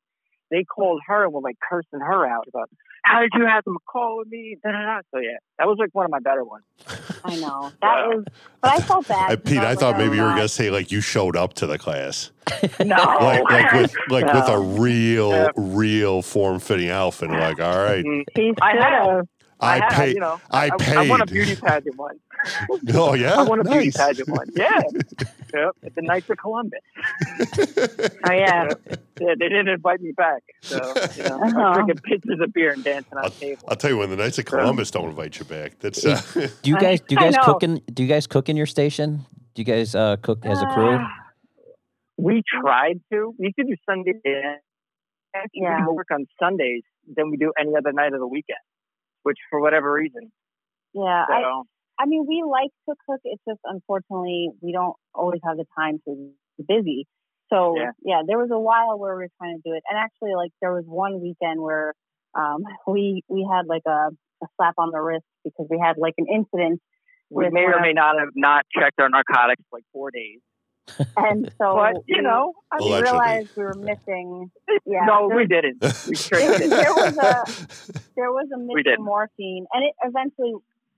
[0.51, 2.69] they called her and were like cursing her out about
[3.03, 4.57] how did you have them calling me?
[4.63, 4.99] Da, da, da.
[5.13, 6.63] So yeah, that was like one of my better ones.
[7.23, 8.17] I know that Yeah.
[8.19, 8.25] is,
[8.61, 9.27] but I felt bad.
[9.27, 11.77] 'cause Pete, I thought maybe you were gonna say like you showed up to the
[11.77, 12.31] class,
[12.85, 15.47] No, like like with like with a real Yeah.
[15.57, 17.29] real form fitting outfit.
[17.31, 19.27] Like, all right, Mm, He I should have.
[19.61, 19.81] Have.
[19.81, 20.13] I, had, paid.
[20.15, 20.97] You know, I I, paid.
[20.97, 22.19] I won a beauty pageant one.
[22.93, 24.47] oh yeah, I won a beauty pageant one.
[24.55, 24.81] Yeah.
[25.53, 25.75] yep.
[25.83, 26.79] At the Knights of Columbus.
[28.25, 28.69] Oh yeah.
[29.19, 30.43] Yeah, they didn't invite me back.
[30.61, 30.77] So,
[31.17, 31.59] you know, Uh-huh.
[31.59, 33.63] I'm drinking pitchers of beer and dancing on I'll, the table.
[33.67, 35.79] I'll tell you when the Knights of Columbus don't invite you back.
[35.79, 36.21] That's uh,
[36.61, 39.25] Do you guys do you guys cook in do you guys cook in your station?
[39.55, 40.95] Do you guys uh, cook as a crew?
[40.95, 41.07] Uh,
[42.17, 43.33] We tried to.
[43.39, 44.61] We could do Sunday dance.
[45.53, 45.85] Yeah.
[45.87, 46.83] We work on Sundays
[47.15, 48.59] than we do any other night of the weekend,
[49.23, 50.31] which for whatever reason.
[50.93, 51.25] yeah.
[51.27, 53.19] So, I, I mean, we like to cook.
[53.23, 57.07] It's just unfortunately we don't always have the time to be busy.
[57.51, 57.91] So Yeah.
[58.03, 58.21] yeah.
[58.25, 60.73] there was a while where we were trying to do it, and actually, like there
[60.73, 61.93] was one weekend where
[62.35, 64.09] um, we we had like a,
[64.43, 66.79] a slap on the wrist because we had like an incident,
[67.29, 70.39] we may or may not have not checked our narcotics for like four days.
[71.17, 73.11] And so But, you know, I we Allegedly.
[73.11, 74.51] realized we were missing.
[74.85, 75.81] Yeah, no, there- we didn't.
[76.07, 77.43] We there, there was a
[78.15, 80.53] there was a We missing morphine, and it eventually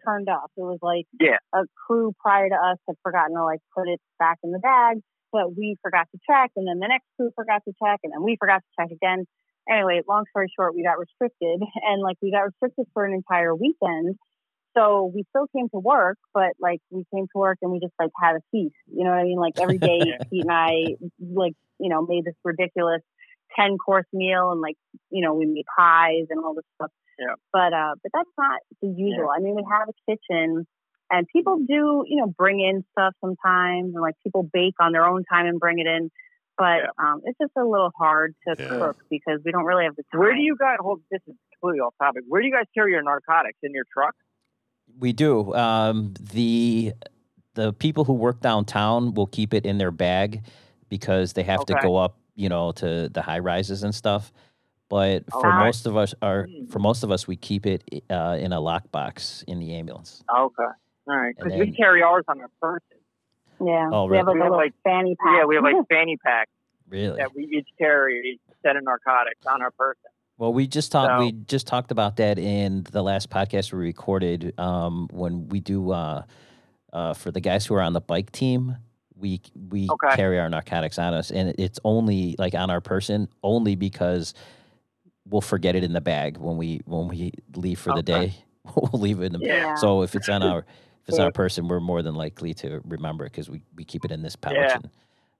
[0.05, 0.51] turned up.
[0.57, 1.37] It was like Yeah.
[1.53, 4.97] a crew prior to us had forgotten to like put it back in the bag,
[5.31, 8.23] but we forgot to check, and then the next crew forgot to check, and then
[8.23, 9.25] we forgot to check again.
[9.69, 13.55] Anyway, long story short, we got restricted, and like we got restricted for an entire
[13.55, 14.17] weekend.
[14.77, 17.93] So we still came to work, but like we came to work and we just
[17.99, 18.75] like had a feast.
[18.87, 19.39] You know what I mean?
[19.39, 19.99] Like every day,
[20.31, 23.01] Pete and I like you know made this ridiculous
[23.57, 24.77] ten course meal, and like
[25.09, 26.91] you know we made pies and all this stuff.
[27.19, 27.35] Yeah.
[27.51, 29.29] But uh, but that's not the usual.
[29.29, 30.65] I mean, we have a kitchen,
[31.11, 35.05] and people do you know bring in stuff sometimes, and like people bake on their
[35.05, 36.09] own time and bring it in.
[36.57, 38.77] But um, it's just a little hard to Yeah.
[38.79, 40.19] cook because we don't really have the time.
[40.19, 41.01] Where do you guys hold?
[41.09, 42.23] This is completely off topic.
[42.27, 44.15] Where do you guys carry your narcotics in your truck?
[44.99, 45.53] We do.
[45.53, 46.93] Um, the
[47.53, 50.43] the people who work downtown will keep it in their bag
[50.89, 54.31] because they have to go up, you know, to the high rises and stuff.
[54.89, 55.65] But for Alright.
[55.65, 56.65] most of us, are Hmm.
[56.67, 60.23] for most of us, we keep it uh, in a lockbox in the ambulance.
[60.29, 60.63] Okay.
[60.63, 60.73] All
[61.17, 61.33] right.
[61.37, 62.97] Because we carry ours on our person.
[63.65, 64.39] Yeah, Oh, we have really?
[64.39, 65.37] like We a have, like- fanny pack.
[65.37, 66.51] Yeah, we have like fanny packs
[66.89, 67.17] Really?
[67.17, 70.09] that we each carry a set of narcotics on our person.
[70.41, 71.11] Well, we just talked.
[71.11, 74.59] So- We just talked about that in the last podcast we recorded.
[74.59, 76.23] Um, when we do uh,
[76.91, 78.75] uh, for the guys who are on the bike team,
[79.15, 79.39] we
[79.69, 80.15] we Okay.
[80.15, 84.33] carry our narcotics on us, and it's only like on our person, only because
[85.29, 88.33] we'll forget it in the bag when we when we leave for the day.
[88.75, 89.39] we'll leave it in the.
[89.45, 89.75] Yeah.
[89.75, 90.61] So if it's on our
[91.03, 93.83] if it's on our person, we're more than likely to remember it because we we
[93.83, 94.55] keep it in this pouch.
[94.55, 94.73] Yeah.
[94.77, 94.89] And,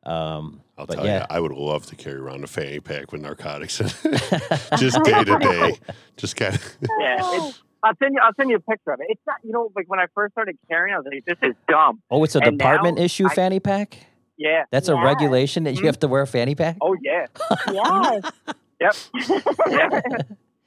[0.04, 1.20] um, I'll but tell yeah.
[1.22, 5.02] you, I would love to carry around a fanny pack with narcotics in it, just
[5.04, 5.78] day to day.
[6.18, 6.76] Just kind of.
[7.00, 7.18] Yeah,
[7.84, 8.20] I'll send you.
[8.24, 9.08] I'll send you a picture of it.
[9.10, 9.38] It's not.
[9.44, 12.24] You know, like when I first started carrying, I was like, "This is dumb." oh,
[12.24, 13.98] it's a And department issue I- fanny pack.
[14.38, 14.64] Yeah.
[14.72, 15.86] That's a regulation that you Mhm.
[15.86, 16.78] have to wear a fanny pack.
[16.82, 17.28] Oh yeah.
[17.72, 18.32] Yes.
[18.80, 18.96] Yep.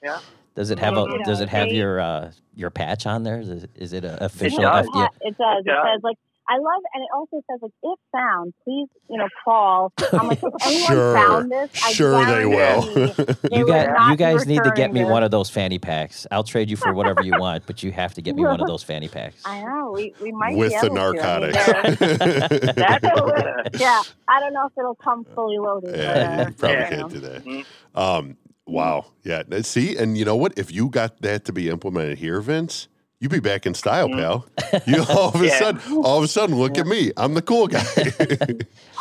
[0.03, 0.21] Yeah.
[0.55, 3.41] Does it have a Does it have your uh, your patch on there?
[3.41, 4.61] Is it, is it a official?
[4.61, 4.87] does.
[4.87, 5.65] F- Yeah, it does.
[5.67, 6.17] It It says like
[6.49, 9.93] I love, and it also says like if found, please you know call.
[10.13, 11.15] I'm like, if anyone Sure.
[11.15, 12.83] found this, I Sure they will.
[13.43, 15.09] they you would got you guys need to get me this.
[15.11, 16.27] one of those fanny packs.
[16.31, 18.67] I'll trade you for whatever you want, but you have to get me one of
[18.75, 19.41] those fanny packs.
[19.47, 21.03] I know we we might with be the able to.
[21.03, 22.75] I mean, narcotics.
[22.77, 25.97] That's yeah, I don't know if it'll come fully loaded.
[25.97, 26.89] yeah, but, you probably Yeah.
[26.91, 27.45] can't do that.
[27.45, 27.65] Mhm.
[27.95, 28.37] Um,
[28.67, 29.07] wow.
[29.23, 29.43] Yeah.
[29.51, 30.53] uh, See, and you know what?
[30.59, 32.89] If you got that to be implemented here, Vince,
[33.25, 34.19] you'd be back in style, mm.
[34.21, 34.47] pal.
[34.87, 35.59] You all of a Yeah.
[35.59, 37.11] sudden, all of a sudden, look at me.
[37.17, 37.81] I'm the cool guy.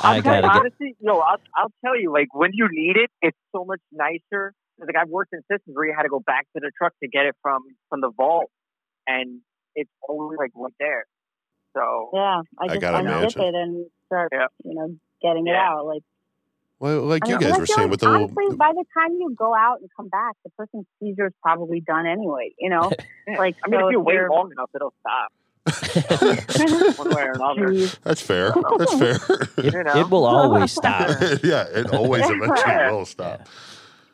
[0.01, 0.45] I I'm gotta get.
[0.45, 4.53] honestly, no, I'll, I'll tell you, like when you need it, it's so much nicer.
[4.79, 7.09] Like I've worked in systems where you had to go back to the truck to
[7.09, 8.49] get it from from the vault,
[9.05, 9.41] and
[9.75, 11.05] it's always like right there.
[11.75, 13.41] So Yeah, I I just gotta unzip imagine.
[13.43, 14.47] it and start, Yeah.
[14.63, 15.85] you know, getting it out.
[15.85, 16.01] Like,
[16.79, 18.57] well, like I you mean, guys were saying like, with the honestly, little.
[18.57, 22.05] by the time you go out and come back, the person's seizure is probably done
[22.05, 22.51] anyway.
[22.59, 22.91] You know,
[23.37, 25.31] like I mean, so if you if wait you're- long enough, it'll stop
[26.97, 27.67] one way or another.
[27.73, 27.97] Jeez.
[28.03, 28.53] That's fair.
[28.77, 29.15] That's fair.
[29.57, 29.95] It, you know.
[29.97, 31.09] it will always stop.
[31.43, 33.47] yeah, it always eventually will stop.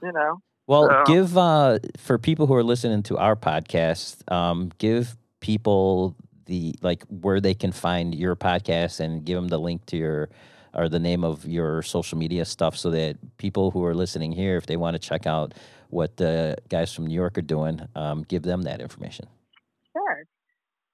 [0.03, 4.71] You know, Well, So- give uh, for people who are listening to our podcast, um,
[4.77, 9.85] give people the like where they can find your podcast and give them the link
[9.87, 10.29] to your
[10.73, 14.57] or the name of your social media stuff so that people who are listening here,
[14.57, 15.53] if they want to check out
[15.89, 19.27] what the guys from New York are doing, um, give them that information.
[19.93, 20.23] Sure.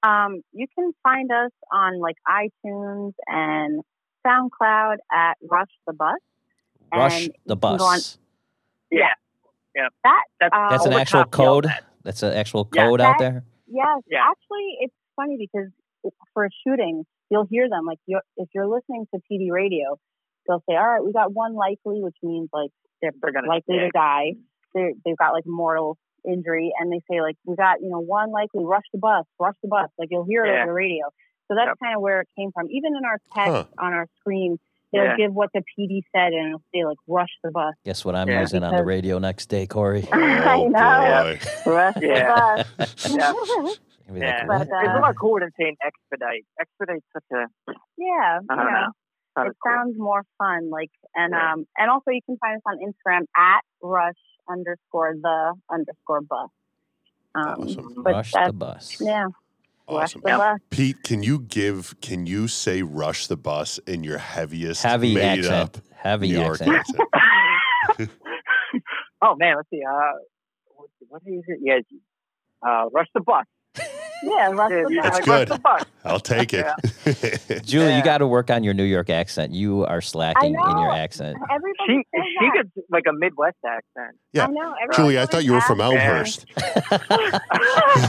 [0.02, 3.82] Um, you can find us on like iTunes and
[4.26, 6.14] SoundCloud at Rush the Bus.
[6.92, 8.18] Rush And the you can go on- bus.
[8.90, 9.08] yeah,
[10.04, 11.66] That that's uh, That's an actual code.
[11.66, 11.84] at.
[12.02, 12.86] That's an actual Yeah.
[12.86, 13.44] code out That- there.
[13.68, 14.20] Yes, Yeah.
[14.30, 15.70] actually, it's funny because
[16.32, 17.84] for a shooting, you'll hear them.
[17.86, 19.96] Like, you if you're listening to PD radio,
[20.48, 22.70] they'll say, "All right, we got one likely," which means like
[23.02, 23.84] they're, They're gonna- likely yeah.
[23.86, 24.32] to die.
[24.74, 25.96] They're, they've got like mortal
[26.28, 28.64] injury, and they say like, "We got you know one likely.
[28.64, 29.24] Rush the bus.
[29.40, 30.62] Rush the bus." Like you'll hear it Yeah.
[30.62, 31.06] over the radio.
[31.48, 31.76] So that's Yep.
[31.82, 32.66] kind of where it came from.
[32.70, 33.64] Even in our text Huh.
[33.86, 34.58] on our screen,
[34.92, 35.16] they'll Yeah.
[35.16, 38.28] give what the PD said, and it'll say like, "Rush the bus." Guess what I'm
[38.28, 38.40] Yeah.
[38.40, 40.04] using on the radio next day, Corey?
[40.12, 41.72] I Oh, know.
[41.72, 42.64] Rush the
[43.06, 43.78] bus.
[44.08, 44.12] Yeah.
[44.14, 44.44] Be Yeah.
[44.46, 46.44] like, But, uh, it's a lot cooler than saying expedite.
[46.60, 47.46] Expedite's such a
[47.98, 48.88] yeah, I you don't know.
[49.38, 49.72] It as cool.
[49.72, 51.52] sounds more fun like and Yeah.
[51.52, 54.14] um and also you can find us on instagram at rush
[54.48, 56.48] underscore the underscore bus
[57.34, 58.02] um Awesome.
[58.02, 58.96] Rush the bus.
[58.98, 59.26] yeah
[59.90, 60.20] rush Awesome.
[60.24, 61.94] the bus Pete, can you give?
[62.00, 65.76] Can you say "rush the bus" in your heaviest, Heavy made accent.
[65.76, 66.72] up Heavy New York accent.
[66.72, 68.10] accent?
[69.22, 69.82] oh man, let's see.
[69.84, 70.12] Uh,
[70.76, 71.58] what, what is it?
[71.62, 71.80] Yeah,
[72.66, 73.44] uh, rush the bus.
[74.22, 75.48] Yeah rush Yeah, the That's like, good.
[75.48, 75.84] the bus.
[76.04, 76.66] I'll take it.
[77.64, 77.98] Julie, Yeah.
[77.98, 79.52] you got to work on your New York accent.
[79.52, 81.36] You are slacking in your accent.
[81.50, 82.52] everybody She says she that.
[82.74, 84.16] gets like a Midwest accent.
[84.32, 84.44] Yeah.
[84.44, 84.74] I know.
[84.94, 86.46] Julie, I thought you were from Elmhurst.
[86.56, 86.98] yeah,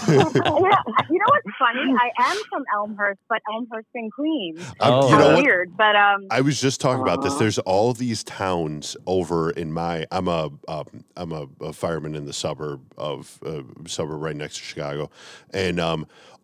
[0.08, 1.94] you know what's funny?
[2.00, 4.60] I am from Elmhurst, but Elmhurst in Queens.
[4.80, 5.10] Um, Oh.
[5.10, 5.44] you know Kinda what?
[5.44, 7.36] weird, but um, I was just talking about this.
[7.36, 10.06] There's all these towns over in my.
[10.12, 10.86] I'm a um,
[11.16, 15.10] I'm a, a fireman in the suburb of uh, suburb right next to Chicago,
[15.54, 15.97] and um,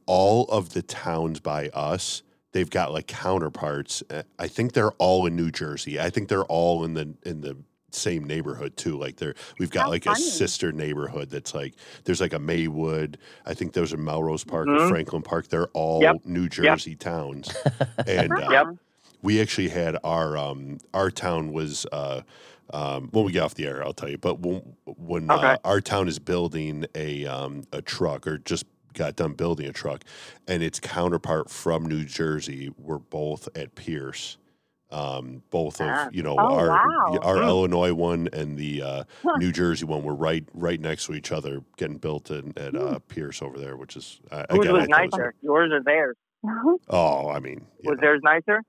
[0.05, 4.03] all of the towns by us, they've got like counterparts.
[4.09, 5.99] Uh, I think they're all in New Jersey.
[5.99, 7.57] I think they're all in the in the
[7.91, 8.97] same neighborhood too.
[8.97, 10.15] Like they're we've got How like funny.
[10.15, 11.73] a sister neighborhood that's like
[12.05, 13.17] there's like a Maywood.
[13.45, 14.89] I think those are Melrose Park or Mhm.
[14.89, 15.47] Franklin Park.
[15.49, 16.25] They're all Yep.
[16.25, 17.55] New Jersey towns,
[18.07, 18.67] and uh, Yep.
[19.21, 22.21] we actually had our um our town was uh
[22.73, 25.81] um when we get off the air I'll tell you but when when uh, our
[25.81, 30.03] town is building a um a truck or just got done building a truck
[30.47, 34.37] and its counterpart from New Jersey were both at Pierce
[34.91, 37.17] um both of you know Oh, our wow.
[37.23, 37.43] our Hmm.
[37.47, 39.37] Illinois one and the uh Huh.
[39.37, 42.99] New Jersey one were right right next to each other getting built in, at uh
[43.07, 45.33] Pierce over there which is uh, Whose again, was I thought it was- nicer?
[45.41, 46.15] Yours or theirs?
[46.89, 48.61] oh I mean Was know, theirs nicer?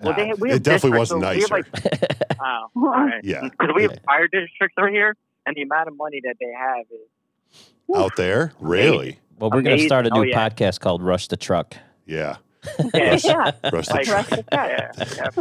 [0.00, 2.06] Well, they, uh, we have it definitely districts, wasn't so we have, nicer
[2.38, 3.24] like, all right.
[3.24, 3.98] yeah Because we have Yeah.
[4.06, 7.64] fire districts over here, and the amount of money that they have is
[7.96, 10.48] out there really Well, we're going to start a new Oh, yeah.
[10.48, 11.76] podcast called Rush the Truck.
[12.06, 12.36] yeah
[12.92, 14.44] yeah, yeah, Rush the Like- rush the truck.
[14.52, 15.30] yeah, yeah,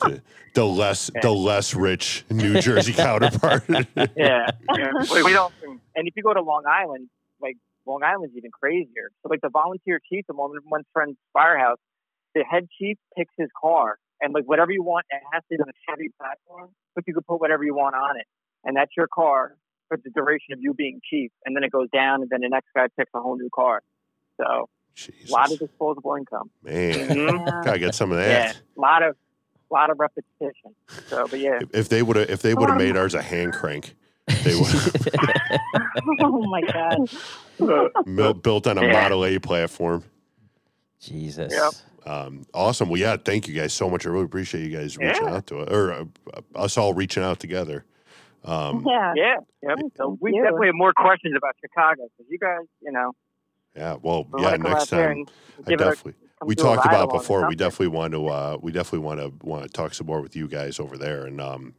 [0.00, 0.22] the,
[0.54, 1.20] the less Yeah.
[1.22, 3.64] the less rich New Jersey counterpart.
[3.68, 3.82] yeah.
[4.16, 4.90] yeah.
[5.12, 5.52] We, we don't.
[5.96, 7.08] And if you go to Long Island,
[7.40, 9.10] like Long Island's even crazier.
[9.22, 11.78] So like the volunteer chief at one one friend's firehouse,
[12.36, 15.60] the head chief picks his car, and like whatever you want, it has to be
[15.60, 18.26] on a Chevy platform, but you can put whatever you want on it,
[18.64, 19.56] and that's your car
[19.88, 21.30] for the duration of you being chief.
[21.44, 23.80] And then it goes down, and then the next guy picks a whole new car.
[24.40, 26.50] So Jesus, a lot of disposable income.
[26.62, 27.62] man.
[27.64, 28.28] Gotta get some of that.
[28.28, 28.56] Yeah, that.
[28.76, 29.16] a lot of
[29.70, 30.74] a lot of repetition.
[31.08, 33.22] So, but yeah, If, if they would have, if they would have made ours a
[33.22, 33.94] hand crank,
[34.44, 34.68] they would
[36.20, 36.98] oh my god.
[38.42, 38.92] built on a Yeah.
[38.92, 40.04] Model A platform.
[41.00, 41.52] Jesus.
[41.52, 41.72] Yep.
[42.04, 42.88] Um, awesome.
[42.88, 44.06] Well, yeah, thank you guys so much.
[44.06, 45.34] I really appreciate you guys reaching Yeah.
[45.36, 46.04] out to us, or uh,
[46.54, 47.84] us all reaching out together.
[48.44, 49.12] Um, Yeah.
[49.16, 49.78] yeah, yep.
[49.96, 50.42] So we you.
[50.42, 53.12] definitely have more questions about Chicago because you guys, you know,
[53.76, 53.96] yeah.
[54.02, 54.42] Well, yeah.
[54.56, 55.24] want to Next time,
[55.66, 56.14] I give it a, definitely.
[56.44, 57.48] we talked about before.
[57.48, 58.26] We definitely want to.
[58.28, 61.24] Uh, we definitely want to want to talk some more with you guys over there,
[61.26, 61.74] and um,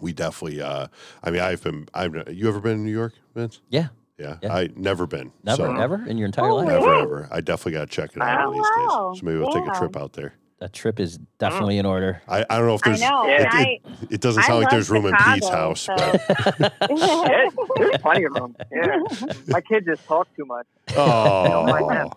[0.00, 0.60] we definitely.
[0.60, 0.86] Uh,
[1.22, 1.88] I mean, I've been.
[1.94, 2.14] I've.
[2.32, 3.60] You ever been in New York, Vince?
[3.68, 3.88] Yeah.
[4.16, 4.54] Yeah, Yeah.
[4.54, 5.32] I never been.
[5.42, 6.68] Never, so, ever in your entire Oh, life?
[6.68, 7.28] Never ever.
[7.32, 8.46] I definitely got to check it out Wow.
[8.46, 9.20] one of these days.
[9.20, 10.34] So maybe we'll take a trip out there.
[10.60, 12.22] That trip is definitely in order.
[12.28, 13.00] I, I don't know if I there's.
[13.00, 13.26] know.
[13.26, 13.40] Yeah.
[13.42, 13.82] It, I, it,
[14.12, 18.24] it doesn't I sound like there's room in Pete's house, so- but Yeah, there's plenty
[18.24, 18.56] of room.
[18.72, 19.00] Yeah,
[19.48, 20.66] my kids just talk too much.
[20.96, 22.10] oh.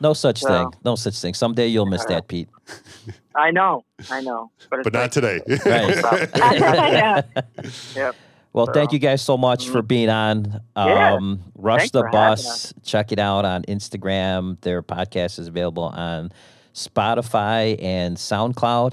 [0.00, 0.72] No such So- thing.
[0.84, 1.32] No such thing.
[1.34, 2.48] Someday you'll miss that, Pete.
[3.34, 5.40] I know, I know, but, but not today.
[5.48, 6.28] Right.
[6.36, 7.22] yeah.
[7.94, 8.16] Yep.
[8.52, 10.60] Well, thank you guys so much for being on.
[10.76, 11.12] Yeah.
[11.14, 12.74] Um, Rush Thanks the Bus.
[12.82, 14.58] Check it out on Instagram.
[14.62, 16.32] Their podcast is available on
[16.76, 18.92] Spotify and SoundCloud.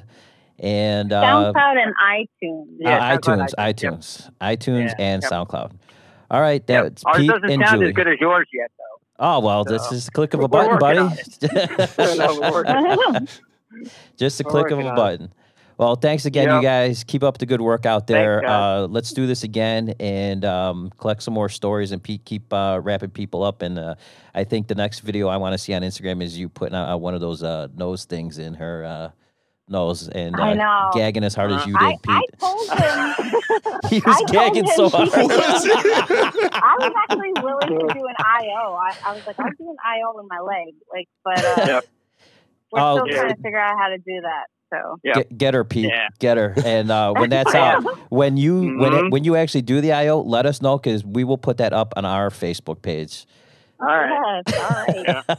[0.59, 1.93] And uh, SoundCloud and
[2.41, 2.65] iTunes.
[2.79, 3.93] Yeah, uh, SoundCloud, iTunes, iTunes, yep.
[3.93, 5.31] iTunes, iTunes, Yeah, and yep.
[5.31, 5.71] SoundCloud.
[6.31, 6.84] All right, Yep.
[6.84, 7.89] that's Ours Pete doesn't and sound Julie.
[7.89, 8.84] as good as yours yet, though.
[9.19, 10.99] Oh well, this is a click of a button, buddy.
[11.97, 13.19] No,
[14.17, 15.34] Just a click of a on button.
[15.84, 17.03] Well, thanks again, you guys.
[17.03, 18.39] Keep up the good work out there.
[18.39, 22.53] Thanks, uh, let's do this again and um, collect some more stories and Pete, keep
[22.53, 23.61] uh, wrapping people up.
[23.61, 23.95] And uh,
[24.34, 26.97] I think the next video I want to see on Instagram is you putting out
[27.01, 29.09] one of those uh, nose things in her uh,
[29.67, 30.89] nose and I uh, know.
[30.93, 32.39] gagging as hard as you I, did, I Pete.
[32.39, 35.09] told him he I was told gagging him so hard.
[35.13, 38.73] I was actually willing to do an IO.
[38.73, 40.75] I, I was like, I'll do an IO in my leg.
[40.93, 41.86] Like, but uh, Yep.
[42.71, 43.21] we're Oh, still yeah.
[43.23, 44.45] trying to figure out how to do that.
[44.74, 45.13] So Yeah.
[45.13, 45.86] Get, get her, Pete.
[45.89, 46.07] Yeah.
[46.19, 46.53] Get her.
[46.65, 49.11] And uh, when that's out, when you when it, Mhm.
[49.11, 51.93] when you actually do the IO, let us know because we will put that up
[51.95, 53.26] on our Facebook page.
[53.80, 54.41] All right.
[54.47, 55.38] yes, all right.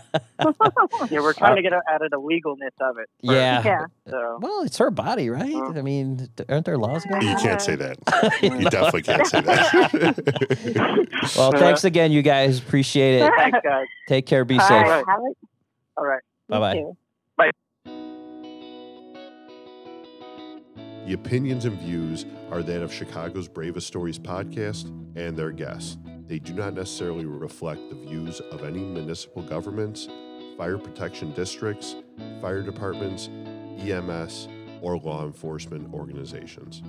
[1.10, 3.08] Yeah, we're trying to get out of the legalness of it.
[3.24, 3.62] first, Yeah.
[3.64, 3.86] Yeah.
[4.10, 5.54] So Well, it's her body, right?
[5.54, 5.78] Mhm.
[5.78, 7.96] I mean, aren't there laws against you can't say that.
[8.42, 11.32] You definitely can't say that.
[11.36, 12.58] Well, thanks again, you guys.
[12.58, 13.32] Appreciate it.
[13.36, 13.86] thanks, guys.
[14.08, 14.44] Take care.
[14.44, 14.86] Be All safe.
[14.86, 15.04] right.
[15.96, 16.22] All right.
[16.48, 16.74] You Bye-bye.
[16.74, 16.96] too.
[21.06, 24.86] The opinions and views are that of Chicago's Bravest Stories podcast
[25.16, 25.98] and their guests.
[26.26, 30.08] They do not necessarily reflect the views of any municipal governments,
[30.56, 31.94] fire protection districts,
[32.40, 33.28] fire departments,
[33.80, 34.48] EMS,
[34.80, 36.82] or law enforcement organizations.